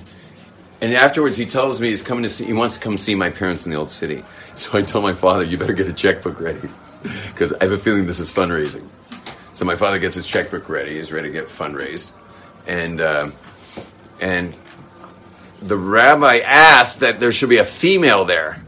and 0.82 0.94
afterwards, 0.96 1.38
he 1.38 1.46
tells 1.46 1.80
me 1.80 1.90
he's 1.90 2.02
coming 2.02 2.24
to 2.24 2.30
see. 2.30 2.46
He 2.46 2.54
wants 2.54 2.74
to 2.74 2.80
come 2.80 2.98
see 2.98 3.14
my 3.14 3.30
parents 3.30 3.68
in 3.68 3.72
the 3.72 3.78
old 3.78 3.92
city. 3.92 4.24
So 4.56 4.80
I 4.80 4.82
tell 4.82 5.04
my 5.04 5.14
father, 5.14 5.44
"You 5.44 5.60
better 5.60 5.74
get 5.74 5.88
a 5.88 5.94
checkbook 5.94 6.40
ready, 6.40 6.68
because 7.04 7.54
I 7.54 7.66
have 7.66 7.72
a 7.72 7.78
feeling 7.78 8.08
this 8.08 8.18
is 8.18 8.32
fundraising." 8.32 8.88
So 9.54 9.64
my 9.64 9.76
father 9.76 10.00
gets 10.00 10.16
his 10.16 10.26
checkbook 10.26 10.70
ready. 10.70 10.96
He's 10.96 11.12
ready 11.12 11.28
to 11.28 11.34
get 11.34 11.50
fundraised, 11.50 12.14
and 12.66 13.00
um 13.00 13.34
and 14.20 14.56
the 15.62 15.78
rabbi 15.78 16.40
asked 16.40 17.02
that 17.02 17.20
there 17.20 17.32
should 17.32 17.50
be 17.50 17.58
a 17.58 17.64
female 17.64 18.26
there 18.26 18.66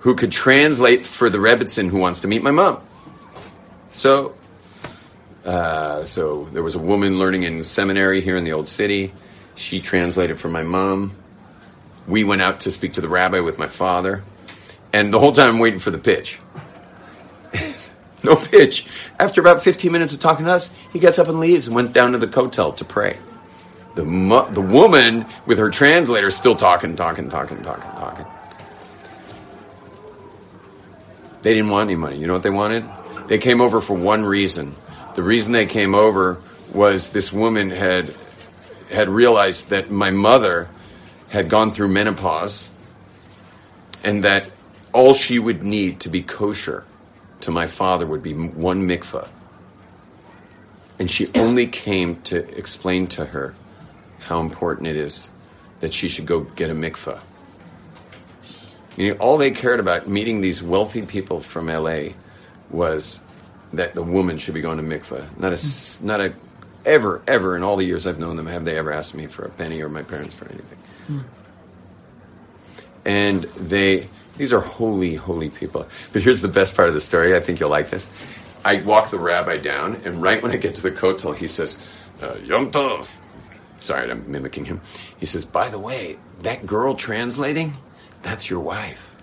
who 0.00 0.14
could 0.14 0.32
translate 0.32 1.06
for 1.06 1.30
the 1.30 1.38
Rebbetzin 1.38 1.88
who 1.88 1.98
wants 1.98 2.20
to 2.20 2.28
meet 2.28 2.42
my 2.42 2.50
mom. 2.50 2.80
So, 3.90 4.34
uh, 5.44 6.04
so 6.04 6.44
there 6.52 6.62
was 6.62 6.74
a 6.74 6.78
woman 6.78 7.18
learning 7.18 7.42
in 7.42 7.64
seminary 7.64 8.20
here 8.20 8.36
in 8.36 8.44
the 8.44 8.52
old 8.52 8.68
city. 8.68 9.12
She 9.54 9.80
translated 9.80 10.38
for 10.38 10.48
my 10.48 10.62
mom. 10.62 11.14
We 12.06 12.24
went 12.24 12.42
out 12.42 12.60
to 12.60 12.70
speak 12.70 12.94
to 12.94 13.00
the 13.00 13.08
rabbi 13.08 13.40
with 13.40 13.58
my 13.58 13.66
father, 13.66 14.24
and 14.92 15.12
the 15.12 15.18
whole 15.18 15.32
time 15.32 15.54
I'm 15.54 15.58
waiting 15.58 15.78
for 15.78 15.90
the 15.90 15.98
pitch. 15.98 16.40
no 18.24 18.36
pitch. 18.36 18.86
After 19.18 19.40
about 19.40 19.62
15 19.62 19.92
minutes 19.92 20.12
of 20.12 20.20
talking 20.20 20.46
to 20.46 20.52
us, 20.52 20.72
he 20.92 20.98
gets 20.98 21.18
up 21.18 21.28
and 21.28 21.40
leaves 21.40 21.66
and 21.66 21.76
went 21.76 21.92
down 21.92 22.12
to 22.12 22.18
the 22.18 22.26
hotel 22.26 22.72
to 22.72 22.84
pray. 22.84 23.18
The 23.96 24.04
mo- 24.04 24.48
the 24.48 24.62
woman 24.62 25.26
with 25.46 25.58
her 25.58 25.68
translator 25.68 26.30
still 26.30 26.56
talking, 26.56 26.96
talking, 26.96 27.28
talking, 27.28 27.62
talking, 27.62 27.90
talking. 27.90 28.26
They 31.42 31.54
didn't 31.54 31.70
want 31.70 31.88
any 31.88 31.96
money. 31.96 32.18
You 32.18 32.26
know 32.26 32.34
what 32.34 32.42
they 32.42 32.50
wanted? 32.50 32.84
They 33.28 33.38
came 33.38 33.60
over 33.60 33.80
for 33.80 33.96
one 33.96 34.24
reason. 34.24 34.74
The 35.14 35.22
reason 35.22 35.52
they 35.52 35.66
came 35.66 35.94
over 35.94 36.40
was 36.72 37.10
this 37.10 37.32
woman 37.32 37.70
had 37.70 38.14
had 38.90 39.08
realized 39.08 39.70
that 39.70 39.90
my 39.90 40.10
mother 40.10 40.68
had 41.28 41.48
gone 41.48 41.70
through 41.70 41.88
menopause 41.88 42.68
and 44.02 44.24
that 44.24 44.50
all 44.92 45.14
she 45.14 45.38
would 45.38 45.62
need 45.62 46.00
to 46.00 46.08
be 46.08 46.22
kosher 46.22 46.84
to 47.42 47.50
my 47.50 47.68
father 47.68 48.06
would 48.06 48.22
be 48.22 48.34
one 48.34 48.86
mikvah. 48.88 49.28
And 50.98 51.10
she 51.10 51.30
only 51.34 51.66
came 51.66 52.16
to 52.22 52.36
explain 52.58 53.06
to 53.08 53.26
her 53.26 53.54
how 54.18 54.40
important 54.40 54.88
it 54.88 54.96
is 54.96 55.30
that 55.80 55.94
she 55.94 56.08
should 56.08 56.26
go 56.26 56.40
get 56.40 56.68
a 56.68 56.74
mikvah. 56.74 57.20
You 59.00 59.14
know, 59.14 59.20
all 59.20 59.38
they 59.38 59.50
cared 59.50 59.80
about 59.80 60.08
meeting 60.08 60.42
these 60.42 60.62
wealthy 60.62 61.00
people 61.00 61.40
from 61.40 61.68
LA 61.68 62.10
was 62.68 63.22
that 63.72 63.94
the 63.94 64.02
woman 64.02 64.36
should 64.36 64.52
be 64.52 64.60
going 64.60 64.76
to 64.76 64.84
mikvah. 64.84 65.38
Not 65.38 65.54
a, 65.54 66.04
not 66.04 66.20
a, 66.20 66.34
ever, 66.84 67.22
ever 67.26 67.56
in 67.56 67.62
all 67.62 67.76
the 67.76 67.84
years 67.84 68.06
I've 68.06 68.18
known 68.18 68.36
them 68.36 68.46
have 68.46 68.66
they 68.66 68.76
ever 68.76 68.92
asked 68.92 69.14
me 69.14 69.26
for 69.26 69.46
a 69.46 69.48
penny 69.48 69.80
or 69.80 69.88
my 69.88 70.02
parents 70.02 70.34
for 70.34 70.46
anything. 70.50 70.78
And 73.06 73.44
they, 73.44 74.06
these 74.36 74.52
are 74.52 74.60
holy, 74.60 75.14
holy 75.14 75.48
people. 75.48 75.88
But 76.12 76.20
here's 76.20 76.42
the 76.42 76.48
best 76.48 76.76
part 76.76 76.88
of 76.88 76.94
the 76.94 77.00
story. 77.00 77.34
I 77.34 77.40
think 77.40 77.58
you'll 77.58 77.70
like 77.70 77.88
this. 77.88 78.06
I 78.66 78.82
walk 78.82 79.10
the 79.10 79.18
rabbi 79.18 79.56
down, 79.56 79.96
and 80.04 80.20
right 80.20 80.42
when 80.42 80.52
I 80.52 80.58
get 80.58 80.74
to 80.74 80.82
the 80.82 80.90
kotel, 80.90 81.34
he 81.34 81.46
says, 81.46 81.78
uh, 82.20 82.34
Yom 82.44 82.70
Tov. 82.70 83.16
Sorry, 83.78 84.10
I'm 84.10 84.30
mimicking 84.30 84.66
him. 84.66 84.82
He 85.18 85.24
says, 85.24 85.46
by 85.46 85.70
the 85.70 85.78
way, 85.78 86.18
that 86.40 86.66
girl 86.66 86.94
translating, 86.94 87.78
that's 88.22 88.50
your 88.50 88.60
wife. 88.60 89.16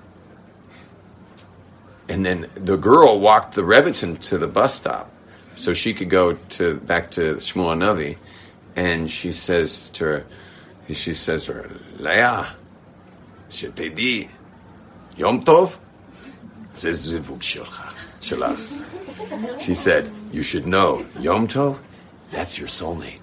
And 2.10 2.26
then 2.26 2.50
the 2.56 2.78
girl 2.78 3.20
walked 3.20 3.56
the 3.56 3.64
Rebbetzin 3.64 4.20
to 4.30 4.38
the 4.38 4.48
bus 4.48 4.76
stop 4.76 5.12
so 5.56 5.74
she 5.74 5.94
could 5.94 6.10
go 6.10 6.34
to 6.34 6.76
back 6.76 7.12
to 7.12 7.36
Shmuel 7.36 7.78
Navi. 7.78 8.18
And 8.76 9.10
she 9.10 9.32
says 9.32 9.90
to 9.92 10.04
her, 10.06 10.26
she 10.88 11.14
says 11.14 11.46
to 11.46 11.54
her, 11.54 11.72
Leah, 11.98 12.56
shetedi, 13.50 14.30
Yom 15.18 15.44
Tov, 15.44 15.76
She 19.60 19.76
said, 19.76 20.12
you 20.32 20.44
should 20.44 20.68
know, 20.68 21.06
Yom 21.20 21.48
Tov, 21.48 21.80
that's 22.32 22.58
your 22.60 22.68
soulmate. 22.68 23.20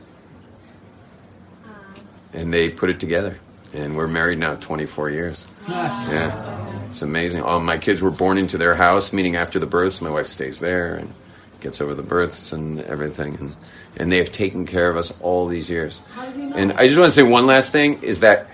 And 2.33 2.52
they 2.52 2.69
put 2.69 2.90
it 2.90 2.99
together. 2.99 3.38
And 3.75 3.97
we're 3.97 4.09
married 4.09 4.38
now 4.38 4.54
24 4.54 5.11
years. 5.11 5.47
Yeah. 5.69 6.88
It's 6.90 7.02
amazing. 7.02 7.43
All 7.43 7.59
my 7.61 7.76
kids 7.76 8.02
were 8.02 8.11
born 8.11 8.38
into 8.38 8.57
their 8.57 8.76
house, 8.76 9.12
meaning 9.12 9.35
after 9.35 9.59
the 9.59 9.66
births, 9.66 10.00
my 10.00 10.11
wife 10.11 10.28
stays 10.28 10.61
there 10.61 10.95
and 10.95 11.12
gets 11.61 11.81
over 11.81 11.95
the 11.95 12.04
births 12.04 12.52
and 12.52 12.81
everything. 12.83 13.35
And, 13.35 13.57
and 13.97 14.12
they 14.12 14.19
have 14.19 14.31
taken 14.31 14.64
care 14.64 14.88
of 14.88 14.97
us 14.97 15.12
all 15.21 15.47
these 15.49 15.69
years. 15.69 16.00
How 16.14 16.26
does 16.26 16.37
he 16.37 16.43
know? 16.43 16.57
And 16.57 16.73
I 16.75 16.87
just 16.87 16.99
want 16.99 17.09
to 17.09 17.14
say 17.14 17.25
one 17.25 17.47
last 17.47 17.73
thing 17.73 18.02
is 18.02 18.21
that 18.21 18.49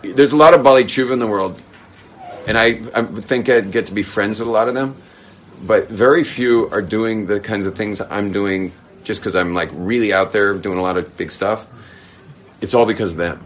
there's 0.00 0.32
a 0.32 0.36
lot 0.36 0.54
of 0.54 0.60
Baalei 0.62 0.84
Teshuva 0.84 1.12
in 1.12 1.18
the 1.18 1.26
world, 1.26 1.60
and 2.46 2.56
I, 2.56 2.80
I 2.94 3.02
think 3.02 3.48
I'd 3.48 3.72
get 3.72 3.88
to 3.88 3.94
be 3.94 4.02
friends 4.02 4.38
with 4.38 4.48
a 4.48 4.50
lot 4.50 4.68
of 4.68 4.74
them, 4.74 4.96
but 5.62 5.88
very 5.88 6.24
few 6.24 6.68
are 6.70 6.82
doing 6.82 7.26
the 7.26 7.40
kinds 7.40 7.66
of 7.66 7.74
things 7.74 8.00
I'm 8.00 8.32
doing 8.32 8.72
just 9.04 9.20
because 9.20 9.36
I'm 9.36 9.54
like 9.54 9.70
really 9.72 10.12
out 10.12 10.32
there 10.32 10.54
doing 10.54 10.78
a 10.78 10.82
lot 10.82 10.96
of 10.96 11.16
big 11.16 11.30
stuff. 11.30 11.66
It's 12.60 12.74
all 12.74 12.86
because 12.86 13.12
of 13.12 13.18
them. 13.18 13.44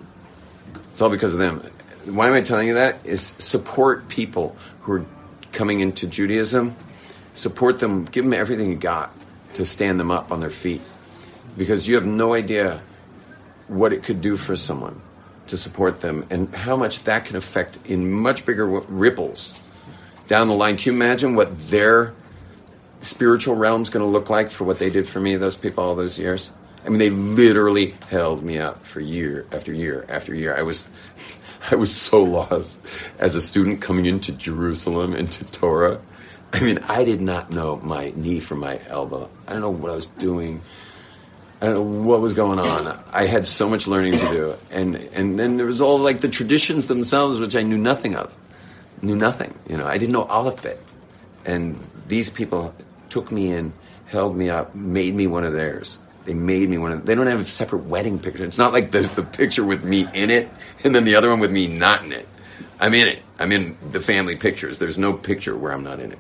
It's 0.93 1.03
all 1.03 1.11
because 1.11 1.35
of 1.35 1.41
them. 1.41 1.61
Why 2.05 2.29
am 2.29 2.35
I 2.35 2.41
telling 2.41 2.67
you 2.67 2.75
that? 2.75 2.99
Is 3.05 3.35
support 3.39 4.09
people 4.09 4.57
who 4.83 4.93
are 4.93 5.07
coming 5.53 5.81
into 5.81 6.07
Judaism, 6.07 6.75
support 7.35 7.79
them, 7.81 8.05
give 8.05 8.25
them 8.25 8.33
everything 8.33 8.71
you 8.71 8.77
got 8.77 9.15
to 9.55 9.67
stand 9.67 9.99
them 10.01 10.11
up 10.11 10.31
on 10.31 10.41
their 10.41 10.51
feet, 10.51 10.81
because 11.57 11.89
you 11.89 11.95
have 11.97 12.07
no 12.07 12.35
idea 12.35 12.81
what 13.69 13.93
it 13.93 14.03
could 14.03 14.21
do 14.21 14.37
for 14.37 14.57
someone 14.57 15.01
to 15.47 15.57
support 15.57 16.01
them 16.01 16.27
and 16.31 16.55
how 16.55 16.77
much 16.77 17.05
that 17.05 17.25
can 17.25 17.37
affect 17.37 17.79
in 17.85 18.11
much 18.11 18.47
bigger 18.47 18.67
ripples 18.67 19.61
down 20.29 20.47
the 20.47 20.55
line. 20.55 20.77
Can 20.77 20.93
you 20.93 20.97
imagine 20.97 21.35
what 21.35 21.61
their 21.71 22.15
spiritual 23.01 23.57
realm's 23.57 23.91
going 23.91 24.05
to 24.05 24.11
look 24.11 24.31
like 24.31 24.51
for 24.51 24.65
what 24.65 24.79
they 24.79 24.91
did 24.91 25.09
for 25.09 25.21
me, 25.21 25.37
those 25.37 25.57
people, 25.57 25.83
all 25.83 25.95
those 25.95 26.19
years? 26.19 26.53
I 26.85 26.89
mean, 26.89 26.99
they 26.99 27.11
literally 27.11 27.95
held 28.09 28.43
me 28.43 28.59
up 28.59 28.87
for 28.87 29.01
year 29.01 29.47
after 29.53 29.73
year 29.73 30.07
after 30.09 30.35
year. 30.35 30.57
I 30.57 30.63
was, 30.63 30.89
I 31.71 31.75
was 31.75 31.95
so 31.95 32.23
lost 32.23 32.85
as 33.19 33.35
a 33.35 33.41
student 33.41 33.83
coming 33.83 34.07
into 34.07 34.33
Jerusalem, 34.33 35.15
into 35.15 35.45
Torah. 35.47 36.01
I 36.53 36.61
mean, 36.61 36.79
I 36.89 37.05
did 37.05 37.21
not 37.21 37.51
know 37.51 37.77
my 37.77 38.13
knee 38.17 38.41
from 38.41 38.61
my 38.61 38.81
elbow. 38.89 39.31
I 39.47 39.53
don't 39.53 39.61
know 39.61 39.71
what 39.71 39.93
I 39.93 39.95
was 39.95 40.07
doing. 40.07 40.63
I 41.63 41.67
don't 41.67 41.75
know 41.75 42.03
what 42.03 42.21
was 42.21 42.33
going 42.33 42.59
on. 42.59 43.05
I 43.13 43.27
had 43.27 43.47
so 43.47 43.69
much 43.69 43.87
learning 43.87 44.15
to 44.15 44.29
do, 44.31 44.55
and 44.71 44.97
and 44.97 45.39
then 45.39 45.59
there 45.59 45.67
was 45.67 45.83
all 45.83 45.99
like 45.99 46.21
the 46.21 46.29
traditions 46.29 46.87
themselves, 46.87 47.39
which 47.39 47.55
I 47.55 47.63
knew 47.63 47.77
nothing 47.77 48.17
of, 48.17 48.35
knew 49.03 49.15
nothing. 49.15 49.55
You 49.69 49.77
know, 49.77 49.87
I 49.87 49.99
didn't 49.99 50.13
know 50.13 50.25
Aleph 50.25 50.67
and 51.45 51.79
these 52.09 52.31
people 52.31 52.75
took 53.11 53.31
me 53.31 53.53
in, 53.53 53.73
held 54.07 54.37
me 54.37 54.49
up, 54.49 54.75
made 54.75 55.15
me 55.15 55.27
one 55.27 55.45
of 55.45 55.53
theirs. 55.53 55.99
They 56.25 56.35
made 56.35 56.69
me 56.69 56.79
one 56.79 56.93
of. 56.93 57.07
They 57.07 57.15
don't 57.15 57.27
have 57.27 57.41
a 57.41 57.45
separate 57.45 57.85
wedding 57.85 58.19
picture. 58.19 58.45
It's 58.45 58.59
not 58.59 58.73
like 58.73 58.91
there's 58.91 59.13
the 59.13 59.23
picture 59.23 59.65
with 59.65 59.85
me 59.85 60.07
in 60.13 60.31
it, 60.31 60.51
and 60.85 60.95
then 60.95 61.05
the 61.05 61.17
other 61.17 61.31
one 61.31 61.41
with 61.41 61.51
me 61.51 61.67
not 61.67 62.05
in 62.05 62.13
it. 62.13 62.29
I'm 62.79 62.95
in 62.95 63.09
it. 63.09 63.23
I'm 63.39 63.53
in 63.53 63.77
the 63.91 64.01
family 64.01 64.37
pictures. 64.37 64.79
There's 64.79 64.99
no 64.99 65.13
picture 65.13 65.57
where 65.57 65.73
I'm 65.73 65.83
not 65.83 66.01
in 66.01 66.13
it. 66.13 66.19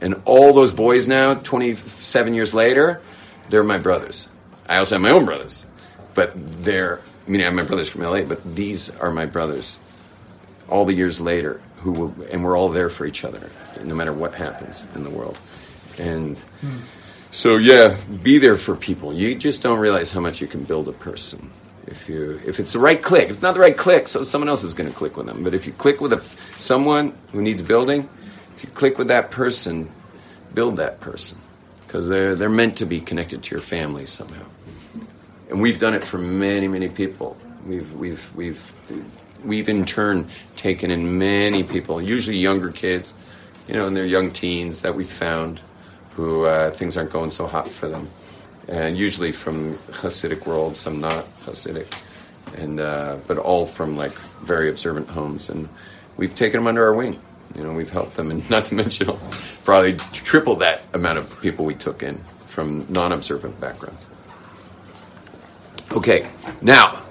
And 0.00 0.22
all 0.24 0.52
those 0.52 0.72
boys 0.72 1.06
now, 1.06 1.34
27 1.34 2.34
years 2.34 2.54
later, 2.54 3.02
they're 3.50 3.64
my 3.64 3.78
brothers. 3.78 4.28
I 4.66 4.78
also 4.78 4.94
have 4.94 5.02
my 5.02 5.10
own 5.10 5.24
brothers, 5.24 5.66
but 6.14 6.32
they're. 6.34 7.00
I 7.26 7.30
mean, 7.30 7.42
I 7.42 7.44
have 7.44 7.54
my 7.54 7.62
brothers 7.62 7.88
from 7.88 8.02
LA, 8.02 8.22
but 8.22 8.42
these 8.56 8.94
are 8.96 9.10
my 9.10 9.26
brothers. 9.26 9.78
All 10.68 10.84
the 10.84 10.94
years 10.94 11.20
later, 11.20 11.60
who 11.78 11.92
will, 11.92 12.14
and 12.30 12.44
we're 12.44 12.56
all 12.56 12.68
there 12.68 12.88
for 12.88 13.06
each 13.06 13.24
other, 13.24 13.50
no 13.82 13.94
matter 13.94 14.12
what 14.12 14.34
happens 14.34 14.86
in 14.94 15.02
the 15.04 15.10
world. 15.10 15.38
And 15.98 16.38
hmm. 16.38 16.78
So, 17.30 17.56
yeah, 17.56 17.96
be 18.22 18.38
there 18.38 18.56
for 18.56 18.74
people. 18.74 19.12
You 19.12 19.34
just 19.34 19.62
don't 19.62 19.78
realize 19.78 20.10
how 20.10 20.20
much 20.20 20.40
you 20.40 20.46
can 20.46 20.64
build 20.64 20.88
a 20.88 20.92
person 20.92 21.50
if 21.86 22.08
you 22.08 22.40
if 22.44 22.60
it's 22.60 22.72
the 22.72 22.78
right 22.78 23.00
click. 23.00 23.24
If 23.24 23.30
it's 23.30 23.42
not 23.42 23.54
the 23.54 23.60
right 23.60 23.76
click, 23.76 24.08
so 24.08 24.22
someone 24.22 24.48
else 24.48 24.64
is 24.64 24.74
going 24.74 24.90
to 24.90 24.96
click 24.96 25.16
with 25.16 25.26
them. 25.26 25.42
But 25.44 25.54
if 25.54 25.66
you 25.66 25.72
click 25.72 26.00
with 26.00 26.12
a 26.12 26.20
someone 26.58 27.16
who 27.32 27.42
needs 27.42 27.62
building, 27.62 28.08
if 28.56 28.64
you 28.64 28.70
click 28.70 28.98
with 28.98 29.08
that 29.08 29.30
person, 29.30 29.90
build 30.54 30.76
that 30.76 31.00
person 31.00 31.38
because 31.86 32.08
they're 32.08 32.34
they're 32.34 32.48
meant 32.48 32.78
to 32.78 32.86
be 32.86 33.00
connected 33.00 33.42
to 33.42 33.54
your 33.54 33.62
family 33.62 34.06
somehow. 34.06 34.44
And 35.48 35.60
we've 35.60 35.78
done 35.78 35.94
it 35.94 36.04
for 36.04 36.18
many 36.18 36.68
many 36.68 36.88
people. 36.88 37.36
We've 37.66 37.92
we've 37.94 38.34
we've 38.36 38.72
we've 39.44 39.68
in 39.68 39.84
turn 39.84 40.28
taken 40.56 40.90
in 40.90 41.18
many 41.18 41.64
people, 41.64 42.00
usually 42.00 42.36
younger 42.36 42.70
kids, 42.70 43.14
you 43.66 43.74
know, 43.74 43.86
in 43.86 43.94
their 43.94 44.06
young 44.06 44.30
teens 44.30 44.82
that 44.82 44.94
we 44.94 45.04
found 45.04 45.60
who 46.12 46.44
uh, 46.44 46.70
things 46.70 46.96
aren't 46.96 47.10
going 47.10 47.30
so 47.30 47.46
hot 47.46 47.68
for 47.68 47.88
them, 47.88 48.08
and 48.68 48.96
usually 48.96 49.32
from 49.32 49.76
Hasidic 49.88 50.46
world, 50.46 50.76
some 50.76 51.00
not 51.00 51.26
Hasidic, 51.44 51.86
and 52.56 52.80
uh, 52.80 53.16
but 53.26 53.38
all 53.38 53.66
from 53.66 53.96
like 53.96 54.12
very 54.42 54.68
observant 54.68 55.08
homes, 55.08 55.50
and 55.50 55.68
we've 56.16 56.34
taken 56.34 56.60
them 56.60 56.66
under 56.66 56.84
our 56.84 56.94
wing. 56.94 57.20
You 57.56 57.64
know, 57.64 57.72
we've 57.72 57.90
helped 57.90 58.16
them, 58.16 58.30
and 58.30 58.48
not 58.50 58.66
to 58.66 58.74
mention 58.74 59.08
probably 59.64 59.94
triple 60.12 60.56
that 60.56 60.82
amount 60.92 61.18
of 61.18 61.40
people 61.40 61.64
we 61.64 61.74
took 61.74 62.02
in 62.02 62.22
from 62.46 62.86
non-observant 62.88 63.60
backgrounds. 63.60 64.04
Okay, 65.92 66.28
now 66.60 67.02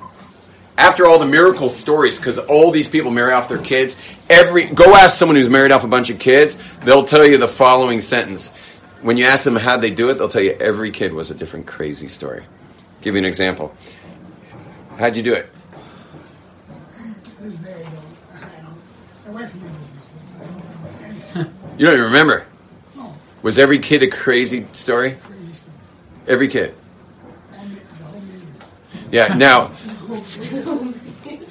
after 0.80 1.06
all 1.06 1.20
the 1.20 1.26
miracle 1.26 1.68
stories, 1.68 2.18
because 2.18 2.40
all 2.40 2.72
these 2.72 2.88
people 2.88 3.12
marry 3.12 3.34
off 3.34 3.50
their 3.50 3.58
kids, 3.58 4.02
every 4.30 4.66
go 4.66 4.96
ask 4.96 5.20
someone 5.20 5.36
who's 5.36 5.50
married 5.50 5.74
off 5.74 5.84
a 5.84 5.88
bunch 5.88 6.10
of 6.10 6.20
kids, 6.20 6.58
they'll 6.86 7.04
tell 7.04 7.28
you 7.28 7.38
the 7.38 7.50
following 7.50 8.00
sentence. 8.00 8.54
When 9.02 9.16
you 9.18 9.26
ask 9.26 9.44
them 9.44 9.56
how 9.56 9.78
they 9.78 9.92
do 9.92 10.10
it, 10.10 10.16
they'll 10.16 10.28
tell 10.28 10.42
you 10.42 10.58
every 10.60 10.92
kid 10.92 11.14
was 11.14 11.32
a 11.32 11.36
different 11.36 11.68
crazy 11.68 12.10
story. 12.10 12.44
give 13.02 13.16
you 13.16 13.20
an 13.20 13.26
example. 13.26 13.74
How'd 14.98 15.16
you 15.16 15.24
do 15.24 15.34
it? 15.34 15.50
This 17.40 17.56
day. 17.58 17.86
You 21.78 21.86
don't 21.86 21.94
even 21.94 22.06
remember. 22.06 22.46
No, 22.96 23.14
Was 23.42 23.58
every 23.58 23.80
kid 23.80 24.04
a 24.04 24.08
crazy 24.08 24.68
story? 24.74 25.16
Every 26.28 26.50
kid. 26.50 26.76
Yeah. 29.12 29.34
Now, 29.36 29.72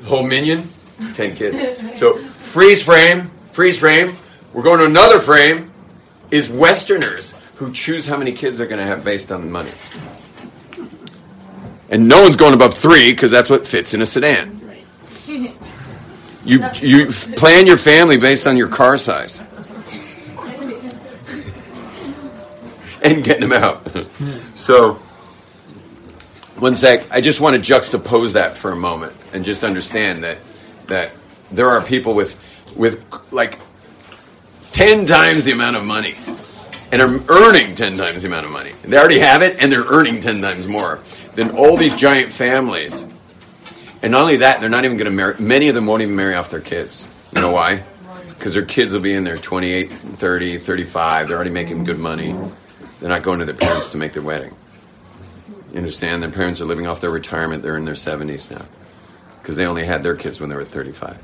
whole 0.05 0.23
minyan, 0.27 0.69
ten 1.15 1.35
kids. 1.35 1.99
So 1.99 2.19
freeze 2.19 2.85
frame, 2.85 3.31
freeze 3.53 3.79
frame. 3.79 4.17
We're 4.53 4.63
going 4.63 4.81
to 4.81 4.85
another 4.85 5.19
frame. 5.19 5.73
Is 6.31 6.51
Westerners 6.51 7.35
who 7.59 7.73
choose 7.73 8.07
how 8.07 8.17
many 8.17 8.33
kids 8.33 8.59
they're 8.59 8.69
going 8.69 8.81
to 8.81 8.87
have 8.87 9.05
based 9.05 9.33
on 9.33 9.51
money, 9.51 9.71
and 11.91 12.07
no 12.09 12.23
one's 12.23 12.37
going 12.37 12.55
above 12.55 12.75
three 12.75 13.13
because 13.13 13.31
that's 13.31 13.51
what 13.51 13.67
fits 13.67 13.95
in 13.95 14.01
a 14.01 14.07
sedan. 14.07 14.61
You 16.45 16.65
you 16.77 17.07
plan 17.37 17.67
your 17.67 17.77
family 17.77 18.17
based 18.17 18.47
on 18.47 18.57
your 18.57 18.69
car 18.69 18.97
size 18.97 19.43
and 23.03 23.23
getting 23.25 23.49
them 23.49 23.53
out. 23.53 23.87
so. 24.57 24.95
One 26.59 26.75
sec. 26.75 27.07
I 27.13 27.21
just 27.21 27.41
want 27.41 27.63
to 27.63 27.73
juxtapose 27.73 28.33
that 28.33 28.57
for 28.57 28.73
a 28.73 28.77
moment 28.77 29.13
and 29.33 29.45
just 29.45 29.63
understand 29.63 30.25
that 30.25 30.39
that 30.89 31.13
there 31.53 31.69
are 31.69 31.81
people 31.81 32.15
with 32.15 32.37
with 32.77 33.05
like 33.31 33.61
ten 34.73 35.07
times 35.07 35.45
the 35.45 35.53
amount 35.53 35.77
of 35.77 35.85
money 35.85 36.17
and 36.93 37.03
are 37.03 37.21
earning 37.29 37.75
ten 37.75 37.97
times 37.97 38.23
the 38.23 38.29
amount 38.29 38.47
of 38.47 38.53
money. 38.53 38.73
They 38.83 38.97
already 38.97 39.19
have 39.19 39.43
it 39.43 39.63
and 39.63 39.71
they're 39.71 39.85
earning 39.85 40.21
ten 40.21 40.41
times 40.41 40.67
more 40.67 41.01
than 41.35 41.51
all 41.51 41.77
these 41.77 41.95
giant 41.95 42.33
families. 42.33 43.07
And 44.03 44.13
not 44.13 44.23
only 44.23 44.37
that, 44.39 44.61
they're 44.61 44.71
not 44.71 44.85
even 44.85 44.97
going 44.97 45.11
to 45.11 45.17
marry. 45.17 45.35
Many 45.39 45.69
of 45.69 45.75
them 45.75 45.87
won't 45.87 46.03
even 46.03 46.17
marry 46.17 46.35
off 46.35 46.51
their 46.51 46.61
kids. 46.61 47.09
You 47.35 47.41
know 47.41 47.51
why? 47.51 47.85
Because 48.29 48.55
their 48.55 48.65
kids 48.65 48.93
will 48.95 49.01
be 49.01 49.13
in 49.13 49.25
their 49.25 49.37
28, 49.37 49.91
30, 49.91 50.59
35. 50.59 51.29
They're 51.29 51.37
already 51.37 51.51
making 51.51 51.85
good 51.85 51.99
money. 51.99 52.35
They're 53.01 53.09
not 53.09 53.23
going 53.23 53.41
to 53.41 53.45
their 53.45 53.55
parents 53.55 53.91
to 53.91 53.97
make 53.97 54.13
their 54.13 54.23
wedding. 54.23 54.55
You 55.73 55.79
understand? 55.79 56.23
Their 56.23 56.31
parents 56.31 56.61
are 56.61 56.65
living 56.65 56.87
off 56.87 57.01
their 57.01 57.11
retirement. 57.11 57.63
They're 57.63 57.77
in 57.77 57.85
their 57.85 57.95
70s 57.95 58.51
now 58.51 58.65
because 59.43 59.57
they 59.57 59.67
only 59.67 59.85
had 59.85 60.03
their 60.03 60.15
kids 60.15 60.41
when 60.41 60.51
they 60.51 60.57
were 60.57 60.65
35. 60.65 61.21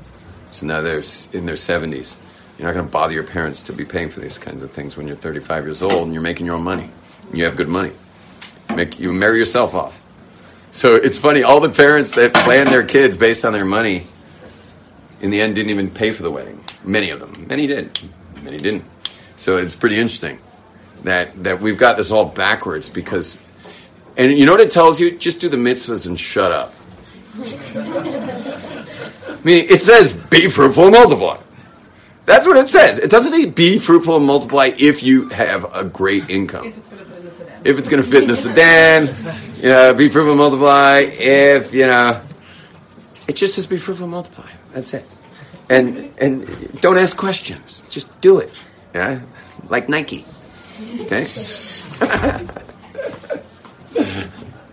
So 0.51 0.65
now 0.65 0.81
they're 0.81 1.03
in 1.33 1.45
their 1.45 1.55
70s. 1.55 2.17
You're 2.57 2.67
not 2.67 2.73
going 2.73 2.85
to 2.85 2.91
bother 2.91 3.13
your 3.13 3.23
parents 3.23 3.63
to 3.63 3.73
be 3.73 3.85
paying 3.85 4.09
for 4.09 4.19
these 4.19 4.37
kinds 4.37 4.63
of 4.63 4.71
things 4.71 4.95
when 4.95 5.07
you're 5.07 5.15
35 5.15 5.65
years 5.65 5.81
old 5.81 6.03
and 6.03 6.13
you're 6.13 6.21
making 6.21 6.45
your 6.45 6.55
own 6.55 6.63
money. 6.63 6.89
And 7.29 7.37
you 7.37 7.45
have 7.45 7.55
good 7.55 7.67
money. 7.67 7.91
Make, 8.73 8.99
you 8.99 9.11
marry 9.11 9.39
yourself 9.39 9.75
off. 9.75 10.01
So 10.71 10.95
it's 10.95 11.17
funny, 11.17 11.43
all 11.43 11.59
the 11.59 11.69
parents 11.69 12.11
that 12.15 12.33
plan 12.33 12.67
their 12.67 12.83
kids 12.83 13.17
based 13.17 13.45
on 13.45 13.53
their 13.53 13.65
money 13.65 14.07
in 15.21 15.29
the 15.29 15.41
end 15.41 15.55
didn't 15.55 15.71
even 15.71 15.89
pay 15.89 16.11
for 16.11 16.23
the 16.23 16.31
wedding. 16.31 16.63
Many 16.83 17.09
of 17.09 17.19
them. 17.19 17.47
Many 17.47 17.67
did. 17.67 17.97
Many 18.43 18.57
didn't. 18.57 18.85
So 19.35 19.57
it's 19.57 19.75
pretty 19.75 19.99
interesting 19.99 20.39
that, 21.03 21.43
that 21.43 21.61
we've 21.61 21.77
got 21.77 21.97
this 21.97 22.11
all 22.11 22.25
backwards 22.25 22.89
because 22.89 23.41
and 24.17 24.37
you 24.37 24.45
know 24.45 24.53
what 24.53 24.61
it 24.61 24.71
tells 24.71 24.99
you? 24.99 25.17
Just 25.17 25.41
do 25.41 25.49
the 25.49 25.57
mitzvahs 25.57 26.07
and 26.07 26.19
shut 26.19 26.51
up. 26.51 26.73
I 27.37 29.37
mean, 29.43 29.65
it 29.69 29.81
says 29.81 30.13
be 30.13 30.49
fruitful 30.49 30.85
and 30.85 30.93
multiply. 30.93 31.37
That's 32.25 32.45
what 32.47 32.57
it 32.57 32.67
says. 32.69 32.97
It 32.97 33.11
doesn't 33.11 33.31
say 33.31 33.45
be 33.45 33.77
fruitful 33.77 34.17
and 34.17 34.25
multiply 34.25 34.71
if 34.77 35.03
you 35.03 35.29
have 35.29 35.71
a 35.75 35.85
great 35.85 36.29
income. 36.29 36.67
If 36.67 36.77
it's 36.77 36.89
going 36.89 37.03
to 37.03 37.05
fit 37.05 37.19
in 37.19 37.25
the 37.25 37.31
sedan. 37.31 37.61
If 37.63 37.79
it's 37.79 37.89
going 37.89 38.03
to 38.03 38.09
fit 38.09 38.23
in 38.23 38.27
the 38.29 38.35
sedan, 38.35 39.61
you 39.61 39.69
know, 39.69 39.93
be 39.93 40.09
fruitful 40.09 40.31
and 40.31 40.39
multiply. 40.39 41.01
If, 41.05 41.73
you 41.73 41.85
know, 41.85 42.21
it 43.27 43.35
just 43.35 43.55
says 43.55 43.67
be 43.67 43.77
fruitful 43.77 44.05
and 44.05 44.11
multiply. 44.11 44.49
That's 44.71 44.93
it. 44.93 45.05
And, 45.69 46.11
and 46.19 46.81
don't 46.81 46.97
ask 46.97 47.15
questions. 47.15 47.81
Just 47.89 48.19
do 48.21 48.39
it. 48.39 48.51
Yeah? 48.93 49.21
Like 49.69 49.87
Nike. 49.87 50.25
Okay? 51.01 51.25
Can 51.99 52.49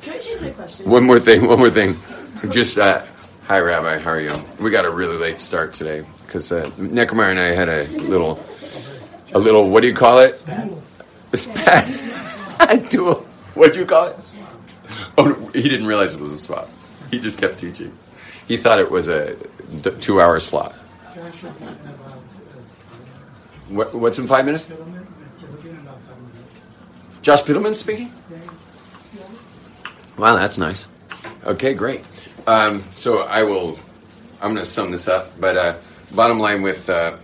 I 0.06 0.18
change 0.18 0.40
my 0.40 0.50
question? 0.50 0.88
One 0.88 1.04
more 1.04 1.20
thing, 1.20 1.46
one 1.46 1.58
more 1.58 1.70
thing. 1.70 1.98
Just, 2.50 2.78
uh, 2.78 3.04
hi, 3.46 3.60
Rabbi, 3.60 3.98
how 3.98 4.10
are 4.10 4.20
you? 4.20 4.32
We 4.58 4.70
got 4.70 4.84
a 4.84 4.90
really 4.90 5.16
late 5.16 5.38
start 5.38 5.74
today 5.74 6.04
because 6.32 6.50
uh, 6.50 6.64
Neckermeyer 6.78 7.30
and 7.30 7.38
I 7.38 7.48
had 7.48 7.68
a 7.68 7.84
little, 8.00 8.42
a 9.34 9.38
little, 9.38 9.68
what 9.68 9.82
do 9.82 9.86
you 9.86 9.92
call 9.92 10.20
it? 10.20 10.34
Spat. 11.34 11.86
Do. 12.88 13.12
What 13.52 13.74
do 13.74 13.80
you 13.80 13.84
call 13.84 14.08
it? 14.08 14.30
Oh, 15.18 15.34
he 15.52 15.60
didn't 15.60 15.86
realize 15.86 16.14
it 16.14 16.20
was 16.20 16.32
a 16.32 16.38
spot. 16.38 16.70
He 17.10 17.20
just 17.20 17.38
kept 17.38 17.58
teaching. 17.58 17.92
He 18.48 18.56
thought 18.56 18.78
it 18.78 18.90
was 18.90 19.08
a 19.08 19.36
two-hour 20.00 20.40
slot. 20.40 20.72
What, 23.68 23.94
what's 23.94 24.18
in 24.18 24.26
five 24.26 24.46
minutes? 24.46 24.66
Josh 27.20 27.42
Piddleman 27.42 27.74
speaking? 27.74 28.10
Wow, 30.16 30.36
that's 30.36 30.56
nice. 30.56 30.86
Okay, 31.44 31.74
great. 31.74 32.06
Um, 32.46 32.84
so 32.94 33.20
I 33.20 33.42
will. 33.42 33.78
I'm 34.40 34.54
going 34.54 34.64
to 34.64 34.64
sum 34.64 34.90
this 34.90 35.08
up, 35.08 35.38
but 35.38 35.56
uh, 35.56 35.74
bottom 36.14 36.38
line 36.38 36.62
with 36.62 36.88
uh, 36.88 37.16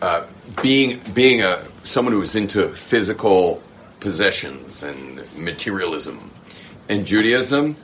uh, 0.00 0.26
being 0.62 1.00
being 1.14 1.42
a 1.42 1.64
someone 1.84 2.14
who's 2.14 2.34
into 2.34 2.68
physical 2.68 3.62
possessions 4.00 4.82
and 4.82 5.20
materialism 5.36 6.30
and 6.88 7.06
Judaism, 7.06 7.76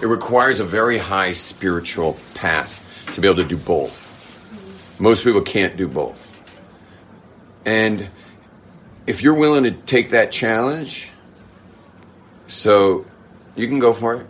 it 0.00 0.06
requires 0.06 0.60
a 0.60 0.64
very 0.64 0.98
high 0.98 1.32
spiritual 1.32 2.16
path 2.34 2.86
to 3.14 3.20
be 3.20 3.28
able 3.28 3.42
to 3.42 3.48
do 3.48 3.56
both. 3.56 4.08
Most 4.98 5.24
people 5.24 5.40
can't 5.40 5.76
do 5.76 5.88
both, 5.88 6.34
and 7.64 8.08
if 9.06 9.22
you're 9.22 9.34
willing 9.34 9.64
to 9.64 9.72
take 9.72 10.10
that 10.10 10.30
challenge, 10.32 11.10
so 12.48 13.06
you 13.56 13.66
can 13.66 13.78
go 13.78 13.94
for 13.94 14.16
it. 14.16 14.26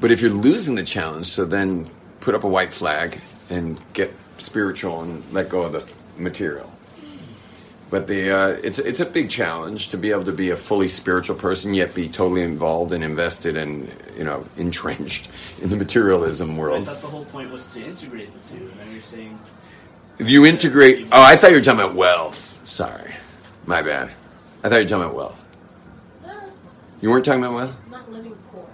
But 0.00 0.12
if 0.12 0.20
you're 0.20 0.30
losing 0.30 0.76
the 0.76 0.84
challenge, 0.84 1.26
so 1.26 1.44
then 1.44 1.90
put 2.20 2.36
up 2.36 2.44
a 2.44 2.48
white 2.48 2.72
flag 2.72 3.20
and 3.50 3.78
get 3.92 4.14
spiritual 4.38 5.02
and 5.02 5.22
let 5.32 5.48
go 5.48 5.62
of 5.62 5.72
the 5.72 5.88
material. 6.20 6.72
But 7.90 8.06
the 8.06 8.30
uh, 8.30 8.48
it's 8.62 8.78
it's 8.78 9.00
a 9.00 9.06
big 9.06 9.30
challenge 9.30 9.88
to 9.88 9.96
be 9.96 10.10
able 10.10 10.24
to 10.24 10.32
be 10.32 10.50
a 10.50 10.56
fully 10.56 10.90
spiritual 10.90 11.36
person 11.36 11.72
yet 11.72 11.94
be 11.94 12.08
totally 12.08 12.42
involved 12.42 12.92
and 12.92 13.02
invested 13.02 13.56
and 13.56 13.90
you 14.16 14.24
know 14.24 14.44
entrenched 14.58 15.30
in 15.62 15.70
the 15.70 15.76
materialism 15.76 16.58
world. 16.58 16.82
I 16.82 16.92
thought 16.92 17.00
the 17.00 17.08
whole 17.08 17.24
point 17.26 17.50
was 17.50 17.72
to 17.72 17.82
integrate 17.82 18.30
the 18.32 18.56
two, 18.56 18.64
and 18.64 18.80
then 18.80 18.92
you're 18.92 19.00
saying 19.00 19.38
If 20.18 20.28
you 20.28 20.44
integrate, 20.44 21.06
oh, 21.12 21.22
I 21.22 21.36
thought 21.36 21.50
you 21.50 21.56
were 21.56 21.62
talking 21.62 21.80
about 21.80 21.94
wealth. 21.94 22.60
Sorry, 22.64 23.14
my 23.64 23.80
bad. 23.80 24.10
I 24.62 24.68
thought 24.68 24.76
you 24.76 24.82
were 24.82 24.88
talking 24.88 25.04
about 25.04 25.14
wealth. 25.14 25.44
You 27.00 27.10
weren't 27.10 27.24
talking 27.24 27.42
about 27.42 27.54
wealth. 27.54 27.76
Not 27.90 28.10
living 28.12 28.36
poor. 28.50 28.66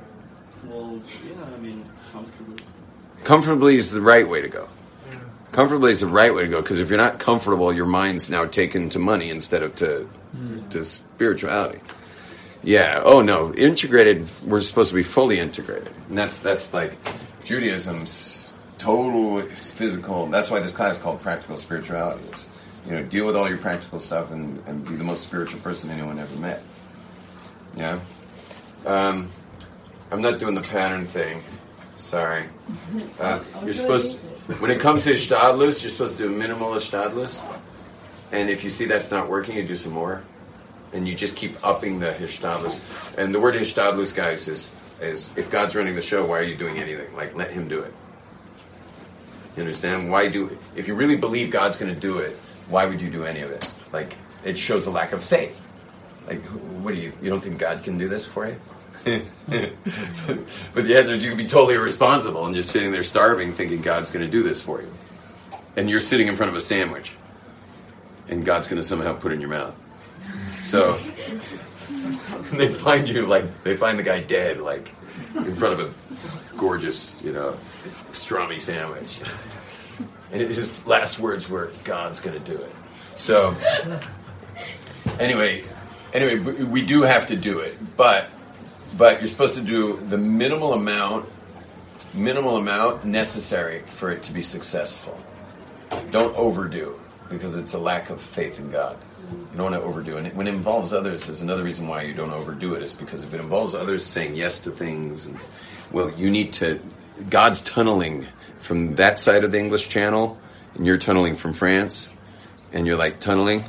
Well, 0.65 1.01
yeah, 1.25 1.34
I 1.34 1.34
mean, 1.34 1.34
comfortably. 1.34 1.34
Comfortably 3.25 3.77
is 3.77 3.91
the 3.91 4.03
right 4.03 4.29
way 4.29 4.43
to 4.43 4.49
go. 4.49 4.69
Comfortably 5.53 5.93
is 5.93 6.01
the 6.01 6.07
right 6.07 6.35
way 6.35 6.43
to 6.43 6.49
go 6.49 6.61
because 6.61 6.81
if 6.81 6.91
you're 6.91 6.99
not 6.99 7.19
comfortable, 7.19 7.73
your 7.73 7.87
mind's 7.87 8.29
now 8.29 8.45
taken 8.45 8.91
to 8.91 8.99
money 8.99 9.31
instead 9.31 9.63
of 9.63 9.75
to 9.77 10.09
to 10.71 10.85
spirituality. 10.85 11.81
Yeah. 12.63 13.03
Oh 13.05 13.23
no, 13.23 13.55
integrated. 13.55 14.29
We're 14.45 14.61
supposed 14.63 14.91
to 14.91 14.95
be 14.95 15.03
fully 15.03 15.39
integrated, 15.39 15.91
and 16.09 16.19
that's 16.19 16.39
that's 16.41 16.75
like 16.75 16.97
Judaism's 17.45 18.53
total 18.79 19.43
physical. 19.43 20.27
That's 20.27 20.51
why 20.51 20.61
this 20.61 20.73
class 20.73 20.97
is 20.97 21.03
called 21.03 21.23
practical 21.23 21.57
spirituality. 21.57 22.25
It's 22.29 22.51
you 22.87 22.93
know 22.93 23.03
deal 23.03 23.27
with 23.27 23.37
all 23.37 23.49
your 23.49 23.59
practical 23.59 23.99
stuff 23.99 24.33
and, 24.33 24.63
and 24.67 24.87
be 24.87 24.97
the 24.97 25.05
most 25.05 25.27
spiritual 25.27 25.61
person 25.61 25.91
anyone 25.91 26.19
ever 26.19 26.37
met. 26.37 26.63
Yeah. 27.77 28.01
Um, 28.85 29.31
I'm 30.11 30.21
not 30.21 30.39
doing 30.39 30.55
the 30.55 30.63
pattern 30.63 31.07
thing. 31.07 31.43
Sorry. 32.05 32.45
Uh, 33.19 33.43
you're 33.65 33.73
supposed 33.73 34.19
when 34.61 34.71
it 34.71 34.79
comes 34.79 35.05
to 35.05 35.13
Ishtadlus, 35.15 35.83
you're 35.83 35.91
supposed 35.91 36.19
to 36.19 36.25
do 36.25 36.35
a 36.35 36.37
minimal 36.37 36.73
Ishtadlus. 36.73 37.43
And 38.31 38.51
if 38.51 38.63
you 38.63 38.69
see 38.69 38.85
that's 38.85 39.11
not 39.11 39.31
working, 39.31 39.57
you 39.57 39.67
do 39.67 39.75
some 39.75 39.95
more. 39.95 40.23
And 40.93 41.09
you 41.09 41.15
just 41.15 41.35
keep 41.35 41.57
upping 41.65 42.01
the 42.01 42.13
Hishtadlus. 42.13 42.83
And 43.17 43.35
the 43.35 43.41
word 43.41 43.55
Hishtadlus, 43.55 44.15
guys, 44.15 44.49
is, 44.49 44.77
is 45.01 45.37
if 45.39 45.51
God's 45.51 45.75
running 45.75 45.95
the 45.95 46.03
show, 46.03 46.27
why 46.27 46.41
are 46.41 46.43
you 46.43 46.57
doing 46.57 46.79
anything? 46.79 47.13
Like, 47.17 47.35
let 47.35 47.51
Him 47.51 47.69
do 47.69 47.81
it. 47.81 47.93
You 49.57 49.63
understand? 49.63 50.11
Why 50.11 50.29
do 50.29 50.57
If 50.77 50.87
you 50.87 50.95
really 50.95 51.17
believe 51.17 51.51
God's 51.51 51.79
going 51.79 51.93
to 51.93 51.99
do 51.99 52.19
it, 52.19 52.37
why 52.69 52.85
would 52.85 53.01
you 53.01 53.11
do 53.11 53.25
any 53.25 53.41
of 53.41 53.51
it? 53.51 53.73
Like, 53.95 54.15
it 54.45 54.59
shows 54.59 54.85
a 54.85 54.91
lack 54.91 55.13
of 55.13 55.25
faith. 55.25 55.59
Like, 56.29 56.43
what 56.83 56.93
do 56.93 57.01
you, 57.01 57.15
you 57.23 57.31
don't 57.31 57.43
think 57.43 57.59
God 57.59 57.83
can 57.83 57.97
do 57.97 58.11
this 58.11 58.27
for 58.27 58.47
you? 58.47 58.61
but 59.05 60.85
the 60.85 60.97
answer 60.97 61.13
is 61.13 61.23
you 61.23 61.29
can 61.29 61.37
be 61.37 61.45
totally 61.45 61.75
irresponsible 61.75 62.47
and 62.47 62.55
just 62.55 62.71
sitting 62.71 62.91
there 62.91 63.03
starving 63.03 63.53
thinking 63.53 63.83
God's 63.83 64.11
going 64.11 64.25
to 64.25 64.31
do 64.31 64.43
this 64.43 64.63
for 64.63 64.81
you. 64.81 64.91
And 65.77 65.91
you're 65.91 66.01
sitting 66.01 66.29
in 66.29 66.37
front 66.37 66.51
of 66.51 66.57
a 66.57 66.61
sandwich 66.61 67.15
and 68.29 68.45
God's 68.45 68.67
going 68.67 68.81
to 68.81 68.87
somehow 68.87 69.15
put 69.15 69.33
it 69.33 69.35
in 69.35 69.41
your 69.41 69.51
mouth. 69.51 69.79
So 70.63 70.95
they 72.57 72.69
find 72.69 73.09
you 73.09 73.27
like, 73.27 73.63
they 73.63 73.77
find 73.77 73.99
the 73.99 74.03
guy 74.03 74.21
dead, 74.21 74.59
like 74.61 74.93
in 75.35 75.55
front 75.55 75.79
of 75.79 75.81
a 75.81 76.57
gorgeous, 76.57 77.21
you 77.23 77.33
know, 77.33 77.57
pastrami 78.11 78.61
sandwich. 78.61 79.21
And 80.33 80.41
his 80.41 80.87
last 80.87 81.21
words 81.21 81.49
were, 81.49 81.71
God's 81.85 82.21
going 82.21 82.43
to 82.43 82.51
do 82.51 82.57
it. 82.57 82.73
So, 83.17 83.55
anyway, 85.21 85.65
anyway, 86.13 86.39
we- 86.39 86.65
we 86.65 86.83
do 86.85 87.03
have 87.03 87.27
to 87.29 87.37
do 87.37 87.61
it, 87.61 87.77
but 87.97 88.31
but 88.97 89.21
you're 89.21 89.29
supposed 89.29 89.55
to 89.55 89.61
do 89.61 89.99
the 90.09 90.19
minimal 90.19 90.75
amount 90.75 91.27
minimal 92.15 92.57
amount 92.57 93.05
necessary 93.05 93.81
for 93.87 94.11
it 94.11 94.23
to 94.23 94.33
be 94.33 94.43
successful 94.43 95.19
don't 96.11 96.37
overdo 96.37 96.99
because 97.29 97.57
it's 97.57 97.75
a 97.75 97.79
lack 97.79 98.11
of 98.11 98.21
faith 98.21 98.59
in 98.59 98.71
god 98.71 98.97
you 99.31 99.57
don't 99.57 99.73
want 99.73 99.75
to 99.75 99.83
overdo 99.83 100.17
and 100.17 100.33
when 100.37 100.47
it 100.47 100.55
involves 100.55 100.93
others 100.93 101.27
there's 101.27 101.43
another 101.43 101.65
reason 101.65 101.89
why 101.89 102.03
you 102.03 102.15
don't 102.15 102.33
overdo 102.33 102.75
it 102.75 102.83
is 102.83 102.93
because 102.93 103.25
if 103.25 103.35
it 103.35 103.41
involves 103.41 103.75
others 103.75 104.05
saying 104.05 104.35
yes 104.35 104.61
to 104.61 104.71
things 104.71 105.27
and 105.27 105.39
well 105.91 106.11
you 106.13 106.31
need 106.31 106.53
to 106.53 106.81
god's 107.31 107.61
tunneling 107.63 108.27
from 108.61 108.95
that 108.95 109.19
side 109.19 109.43
of 109.43 109.51
the 109.51 109.59
english 109.59 109.89
channel 109.89 110.39
and 110.75 110.87
you're 110.87 110.99
tunneling 110.99 111.35
from 111.35 111.53
france 111.53 112.13
and 112.73 112.87
you're 112.87 112.99
like 112.99 113.21
tunneling 113.21 113.65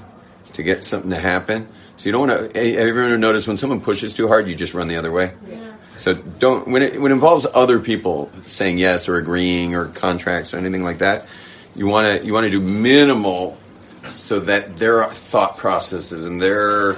to 0.55 0.63
get 0.63 0.83
something 0.83 1.11
to 1.11 1.19
happen. 1.19 1.67
So 1.97 2.07
you 2.07 2.11
don't 2.11 2.27
want 2.27 2.53
to. 2.53 2.59
Have 2.59 2.87
you 2.87 2.89
ever 2.89 3.17
noticed 3.17 3.47
when 3.47 3.57
someone 3.57 3.81
pushes 3.81 4.13
too 4.13 4.27
hard, 4.27 4.47
you 4.47 4.55
just 4.55 4.73
run 4.73 4.87
the 4.87 4.97
other 4.97 5.11
way? 5.11 5.33
Yeah. 5.47 5.73
So 5.97 6.13
don't 6.13 6.67
when 6.67 6.81
it 6.81 6.99
when 7.01 7.11
it 7.11 7.15
involves 7.15 7.47
other 7.53 7.79
people 7.79 8.29
saying 8.45 8.77
yes 8.77 9.07
or 9.07 9.15
agreeing 9.15 9.75
or 9.75 9.85
contracts 9.87 10.53
or 10.53 10.57
anything 10.57 10.83
like 10.83 10.99
that. 10.99 11.27
You 11.75 11.87
want 11.87 12.21
to 12.21 12.25
you 12.25 12.33
want 12.33 12.45
to 12.45 12.49
do 12.49 12.59
minimal 12.59 13.57
so 14.03 14.39
that 14.41 14.77
their 14.77 15.05
thought 15.05 15.57
processes 15.57 16.25
and 16.25 16.41
their 16.41 16.97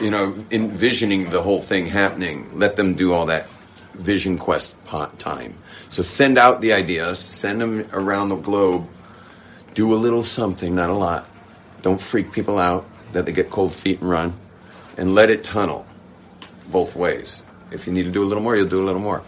you 0.00 0.10
know 0.10 0.34
envisioning 0.50 1.30
the 1.30 1.42
whole 1.42 1.60
thing 1.60 1.86
happening. 1.86 2.58
Let 2.58 2.76
them 2.76 2.94
do 2.94 3.12
all 3.12 3.26
that 3.26 3.48
vision 3.94 4.38
quest 4.38 4.76
time. 5.18 5.54
So 5.88 6.02
send 6.02 6.38
out 6.38 6.60
the 6.60 6.72
ideas, 6.72 7.18
send 7.18 7.60
them 7.60 7.88
around 7.92 8.28
the 8.28 8.36
globe 8.36 8.86
do 9.78 9.94
a 9.94 9.96
little 9.96 10.24
something, 10.24 10.74
not 10.74 10.90
a 10.90 10.94
lot. 10.94 11.24
Don't 11.82 12.00
freak 12.00 12.32
people 12.32 12.58
out 12.58 12.84
that 13.12 13.26
they 13.26 13.32
get 13.32 13.50
cold 13.50 13.72
feet 13.72 14.00
and 14.00 14.08
run, 14.08 14.34
and 14.96 15.14
let 15.14 15.30
it 15.30 15.44
tunnel 15.44 15.86
both 16.70 16.94
ways. 16.94 17.42
If 17.70 17.86
you 17.86 17.92
need 17.92 18.04
to 18.04 18.10
do 18.10 18.22
a 18.22 18.26
little 18.26 18.42
more, 18.42 18.56
you'll 18.56 18.68
do 18.68 18.82
a 18.82 18.86
little 18.86 19.00
more. 19.00 19.22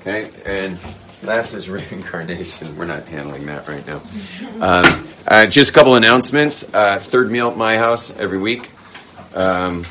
Okay, 0.00 0.30
and 0.44 0.78
last 1.22 1.54
is 1.54 1.68
reincarnation. 1.70 2.76
We're 2.76 2.86
not 2.86 3.06
handling 3.06 3.46
that 3.46 3.68
right 3.68 3.86
now. 3.86 4.02
Um, 4.60 5.08
uh, 5.26 5.46
just 5.46 5.70
a 5.70 5.72
couple 5.72 5.94
announcements. 5.94 6.62
Uh, 6.74 6.98
third 7.00 7.30
meal 7.30 7.50
at 7.50 7.56
my 7.56 7.76
house 7.76 8.14
every 8.16 8.38
week. 8.38 8.70
Um, 9.34 9.84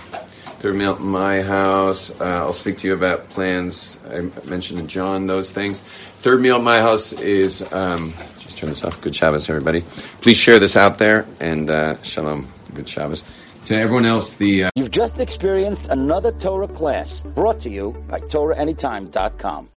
third 0.60 0.76
meal 0.76 0.94
at 0.94 1.02
my 1.02 1.42
house. 1.42 2.12
Uh, 2.20 2.26
I'll 2.26 2.54
speak 2.54 2.80
to 2.80 2.88
you 2.88 2.94
about 2.94 3.30
plans. 3.30 3.98
I 4.10 4.22
mentioned 4.48 4.80
to 4.80 4.88
John 4.88 5.28
those 5.28 5.52
things. 5.52 5.82
Third 6.20 6.42
meal 6.42 6.58
at 6.58 6.64
my 6.64 6.80
house 6.80 7.14
is. 7.14 7.62
Um, 7.72 8.14
just 8.40 8.58
turn 8.58 8.70
this 8.70 8.84
off. 8.84 9.00
Good 9.02 9.16
Shabbos, 9.16 9.50
everybody. 9.50 9.82
Please 10.22 10.38
share 10.38 10.60
this 10.60 10.76
out 10.76 10.98
there 10.98 11.26
and 11.40 11.70
uh, 11.70 12.02
shalom. 12.02 12.52
Good 12.74 12.88
Shabbos. 12.88 13.24
To 13.66 13.76
everyone 13.76 14.06
else, 14.06 14.36
the. 14.36 14.66
Uh, 14.66 14.70
You've 14.76 14.92
just 14.92 15.20
experienced 15.20 15.90
another 15.90 16.32
Torah 16.32 16.68
class 16.68 17.24
brought 17.24 17.60
to 17.62 17.70
you 17.70 17.92
by 18.08 18.20
TorahAnytime.com. 18.22 19.68